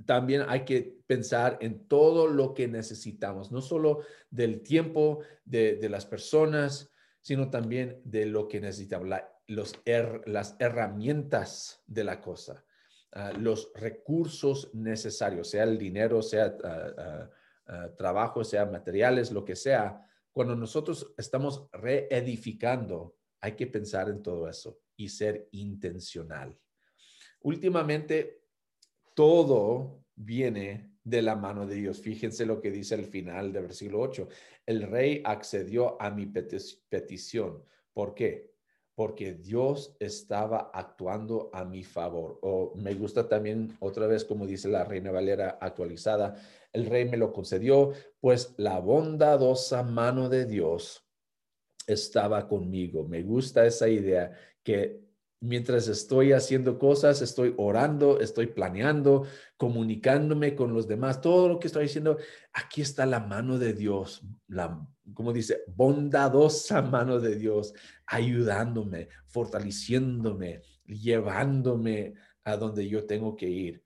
También 0.05 0.44
hay 0.47 0.66
que 0.66 0.99
pensar 1.07 1.57
en 1.62 1.88
todo 1.88 2.27
lo 2.27 2.53
que 2.53 2.68
necesitamos, 2.68 3.51
no 3.51 3.62
solo 3.62 4.01
del 4.29 4.61
tiempo 4.61 5.21
de, 5.47 5.79
las 5.88 6.05
personas, 6.05 6.92
sino 7.23 7.49
también 7.49 8.03
de 8.05 8.27
lo 8.27 8.47
que 8.47 8.61
necesitamos, 8.61 9.09
los 9.47 9.81
las 10.27 10.57
herramientas 10.59 11.83
de 11.87 12.05
la 12.05 12.21
cosa, 12.21 12.66
ah, 13.12 13.33
los 13.33 13.73
recursos 13.75 14.75
necesarios, 14.75 15.49
sea 15.49 15.64
el 15.64 15.79
dinero, 15.79 16.21
sea 16.21 16.55
ah, 16.62 17.31
ah, 17.66 17.88
trabajo, 17.97 18.44
sea 18.44 18.66
materiales, 18.66 19.33
lo 19.33 19.42
que 19.42 19.57
sea, 19.57 20.05
cuando 20.38 20.55
nosotros 20.55 21.12
estamos 21.18 21.66
reedificando, 21.72 23.16
hay 23.40 23.57
que 23.57 23.66
pensar 23.66 24.09
en 24.09 24.22
todo 24.22 24.48
eso 24.48 24.79
y 24.96 25.09
ser 25.09 25.48
intencional. 25.51 26.57
Últimamente, 27.40 28.44
todo 29.14 30.05
viene 30.14 30.92
de 31.03 31.22
la 31.22 31.35
mano 31.35 31.66
de 31.66 31.74
Dios. 31.74 32.01
Fíjense 32.01 32.46
lo 32.46 32.61
que 32.61 32.70
dice 32.70 32.94
el 32.94 33.07
final 33.07 33.53
del 33.53 33.64
versículo 33.64 34.01
8. 34.01 34.29
El 34.64 34.83
rey 34.83 35.22
accedió 35.24 36.01
a 36.01 36.09
mi 36.09 36.27
petición. 36.27 37.64
¿Por 37.92 38.14
qué? 38.14 38.53
Porque 38.98 39.32
Dios 39.32 39.94
estaba 40.00 40.72
actuando 40.74 41.50
a 41.52 41.64
mi 41.64 41.84
favor. 41.84 42.40
O 42.42 42.72
me 42.74 42.94
gusta 42.94 43.28
también 43.28 43.76
otra 43.78 44.08
vez, 44.08 44.24
como 44.24 44.44
dice 44.44 44.66
la 44.66 44.82
Reina 44.82 45.12
Valera 45.12 45.56
actualizada, 45.61 46.34
el 46.72 46.87
rey 46.87 47.08
me 47.08 47.16
lo 47.16 47.32
concedió, 47.32 47.92
pues 48.18 48.54
la 48.56 48.80
bondadosa 48.80 49.84
mano 49.84 50.28
de 50.28 50.46
Dios 50.46 51.08
estaba 51.87 52.48
conmigo. 52.48 53.06
Me 53.06 53.22
gusta 53.22 53.64
esa 53.64 53.88
idea 53.88 54.32
que 54.64 55.08
mientras 55.40 55.88
estoy 55.88 56.33
haciendo 56.33 56.79
cosas, 56.79 57.22
estoy 57.22 57.55
orando, 57.57 58.20
estoy 58.20 58.48
planeando, 58.48 59.27
comunicándome 59.57 60.55
con 60.55 60.72
los 60.74 60.88
demás, 60.88 61.20
todo 61.20 61.48
lo 61.48 61.59
que 61.59 61.68
estoy 61.68 61.87
haciendo, 61.87 62.18
aquí 62.53 62.83
está 62.83 63.07
la 63.07 63.20
mano 63.20 63.59
de 63.59 63.72
Dios, 63.72 64.22
la, 64.48 64.85
como 65.14 65.33
dice, 65.33 65.62
bondadosa 65.68 66.83
mano 66.83 67.20
de 67.20 67.37
Dios, 67.37 67.72
ayudándome, 68.07 69.09
fortaleciéndome, 69.27 70.62
llevándome 70.87 72.14
a 72.44 72.57
donde 72.57 72.88
yo 72.88 73.07
tengo 73.07 73.37
que 73.37 73.48
ir. 73.48 73.85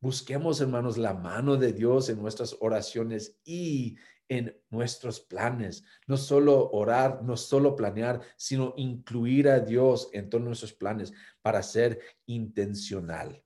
Busquemos, 0.00 0.60
hermanos, 0.60 0.98
la 0.98 1.14
mano 1.14 1.56
de 1.56 1.72
Dios 1.72 2.08
en 2.08 2.20
nuestras 2.20 2.56
oraciones 2.60 3.38
y 3.44 3.96
en 4.32 4.58
nuestros 4.70 5.20
planes. 5.20 5.84
No 6.06 6.16
solo 6.16 6.70
orar, 6.70 7.22
no 7.22 7.36
solo 7.36 7.76
planear, 7.76 8.22
sino 8.36 8.72
incluir 8.78 9.46
a 9.50 9.60
Dios 9.60 10.08
en 10.14 10.30
todos 10.30 10.42
nuestros 10.42 10.72
planes 10.72 11.12
para 11.42 11.62
ser 11.62 12.00
intencional. 12.24 13.44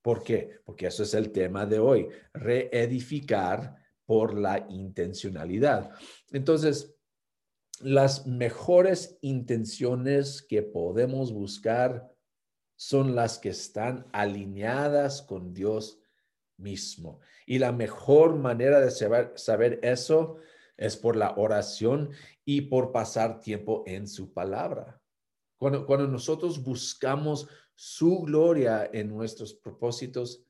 ¿Por 0.00 0.22
qué? 0.22 0.60
Porque 0.64 0.86
eso 0.86 1.02
es 1.02 1.12
el 1.14 1.32
tema 1.32 1.66
de 1.66 1.80
hoy, 1.80 2.08
reedificar 2.32 3.74
por 4.06 4.38
la 4.38 4.64
intencionalidad. 4.70 5.90
Entonces, 6.30 6.94
las 7.80 8.24
mejores 8.28 9.18
intenciones 9.20 10.40
que 10.42 10.62
podemos 10.62 11.32
buscar 11.32 12.08
son 12.76 13.16
las 13.16 13.40
que 13.40 13.48
están 13.48 14.06
alineadas 14.12 15.20
con 15.20 15.52
Dios 15.52 15.98
mismo. 16.58 17.20
Y 17.46 17.58
la 17.58 17.72
mejor 17.72 18.36
manera 18.36 18.80
de 18.80 18.90
saber, 18.90 19.32
saber 19.36 19.80
eso 19.82 20.36
es 20.76 20.96
por 20.96 21.16
la 21.16 21.34
oración 21.36 22.10
y 22.44 22.62
por 22.62 22.92
pasar 22.92 23.40
tiempo 23.40 23.82
en 23.86 24.06
su 24.06 24.32
palabra. 24.32 25.00
Cuando, 25.56 25.86
cuando 25.86 26.06
nosotros 26.06 26.62
buscamos 26.62 27.48
su 27.74 28.20
gloria 28.22 28.88
en 28.92 29.08
nuestros 29.08 29.54
propósitos, 29.54 30.44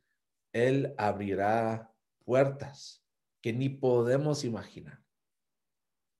Él 0.52 0.94
abrirá 0.98 1.94
puertas 2.24 3.04
que 3.40 3.52
ni 3.52 3.68
podemos 3.68 4.44
imaginar. 4.44 5.02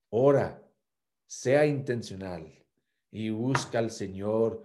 Ora, 0.09 0.63
sea 1.27 1.65
intencional 1.65 2.51
y 3.11 3.29
busca 3.29 3.77
al 3.77 3.91
Señor 3.91 4.63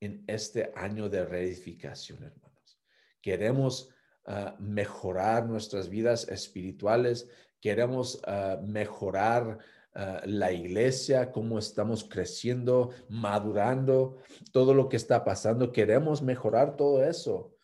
en 0.00 0.24
este 0.26 0.72
año 0.74 1.08
de 1.08 1.24
reedificación, 1.24 2.24
hermanos. 2.24 2.80
Queremos 3.20 3.90
ah, 4.26 4.56
mejorar 4.58 5.46
nuestras 5.46 5.88
vidas 5.88 6.28
espirituales, 6.28 7.28
queremos 7.60 8.20
ah, 8.26 8.60
mejorar 8.62 9.58
ah, 9.94 10.22
la 10.24 10.52
iglesia, 10.52 11.30
cómo 11.30 11.58
estamos 11.58 12.04
creciendo, 12.04 12.90
madurando, 13.08 14.18
todo 14.52 14.74
lo 14.74 14.88
que 14.88 14.96
está 14.96 15.24
pasando. 15.24 15.72
Queremos 15.72 16.22
mejorar 16.22 16.76
todo 16.76 17.04
eso, 17.04 17.54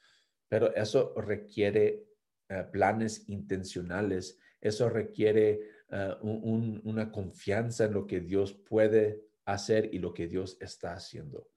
pero 0.49 0.75
eso 0.75 1.15
requiere 1.17 2.05
planes 2.71 3.29
intencionales, 3.29 4.39
eso 4.61 4.89
requiere 4.89 5.59
una 6.21 7.11
confianza 7.11 7.87
en 7.87 7.95
lo 7.95 8.07
que 8.07 8.21
Dios 8.21 8.53
puede 8.53 9.27
hacer 9.45 9.93
y 9.93 9.99
lo 9.99 10.15
que 10.15 10.29
Dios 10.29 10.57
está 10.61 10.93
haciendo. 10.93 11.49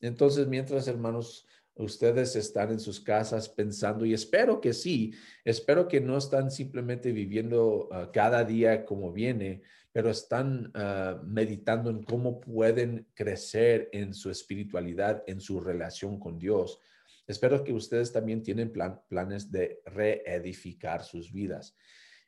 Entonces, 0.00 0.46
mientras 0.46 0.88
hermanos, 0.88 1.46
ustedes 1.74 2.36
están 2.36 2.70
en 2.70 2.80
sus 2.80 3.00
casas 3.00 3.48
pensando, 3.48 4.04
y 4.04 4.14
espero 4.14 4.60
que 4.60 4.72
sí, 4.72 5.14
espero 5.44 5.88
que 5.88 6.00
no 6.00 6.18
están 6.18 6.50
simplemente 6.50 7.12
viviendo 7.12 7.88
ah, 7.92 8.10
cada 8.12 8.44
día 8.44 8.84
como 8.84 9.12
viene, 9.12 9.62
pero 9.92 10.10
están 10.10 10.70
ah, 10.74 11.20
meditando 11.24 11.90
en 11.90 12.02
cómo 12.02 12.40
pueden 12.40 13.08
crecer 13.14 13.88
en 13.92 14.14
su 14.14 14.30
espiritualidad, 14.30 15.22
en 15.26 15.40
su 15.40 15.60
relación 15.60 16.18
con 16.18 16.38
Dios. 16.38 16.78
Espero 17.26 17.62
que 17.62 17.72
ustedes 17.72 18.12
también 18.12 18.42
tienen 18.42 18.72
planes 19.08 19.50
de 19.52 19.80
reedificar 19.86 21.04
sus 21.04 21.32
vidas. 21.32 21.76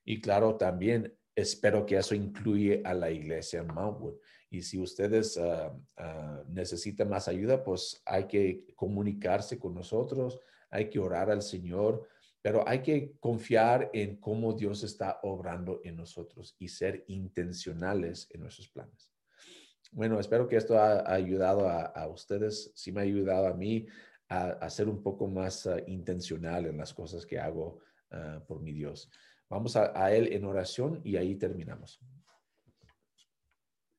Y 0.05 0.21
claro, 0.21 0.57
también 0.57 1.13
espero 1.35 1.87
que 1.87 1.97
eso 1.97 2.15
incluye 2.15 2.83
a 2.85 2.95
la 2.95 3.11
iglesia 3.11 3.61
en 3.61 3.69
Mountwood. 3.69 4.15
Y 4.53 4.61
si 4.61 4.79
ustedes 4.79 5.39
ah, 5.39 5.75
ah, 5.97 6.45
necesitan 6.47 7.09
más 7.09 7.27
ayuda, 7.27 7.65
pues 7.65 8.03
hay 8.05 8.27
que 8.27 8.67
comunicarse 8.77 9.59
con 9.59 9.75
nosotros, 9.75 10.39
hay 10.69 10.91
que 10.91 10.99
orar 10.99 11.31
al 11.31 11.41
Señor, 11.41 12.07
pero 12.43 12.63
hay 12.69 12.83
que 12.83 13.15
confiar 13.19 13.89
en 13.95 14.17
cómo 14.17 14.53
Dios 14.53 14.85
está 14.85 15.21
obrando 15.23 15.81
en 15.85 15.97
nosotros 15.97 16.55
y 16.59 16.69
ser 16.69 17.03
intencionales 17.09 18.29
en 18.31 18.43
nuestros 18.43 18.69
planes. 18.69 19.11
Bueno, 19.91 20.21
espero 20.21 20.47
que 20.47 20.57
esto 20.57 20.79
ha, 20.79 21.11
ayudado 21.11 21.67
a, 21.67 22.07
ustedes, 22.09 22.73
sí 22.75 22.93
me 22.93 23.01
ha 23.01 23.05
ayudado 23.05 23.47
a 23.47 23.55
mí 23.55 23.87
a, 24.29 24.69
ser 24.69 24.87
un 24.87 25.03
poco 25.03 25.29
más 25.29 25.67
ah, 25.67 25.79
intencional 25.87 26.67
en 26.67 26.77
las 26.77 26.93
cosas 26.93 27.25
que 27.25 27.39
hago 27.39 27.79
por 28.47 28.61
mi 28.61 28.75
Dios. 28.75 29.11
Vamos 29.49 29.75
a 29.75 30.15
Él 30.15 30.31
en 30.35 30.45
oración 30.45 31.01
y 31.03 31.17
ahí 31.17 31.37
terminamos. 31.37 31.99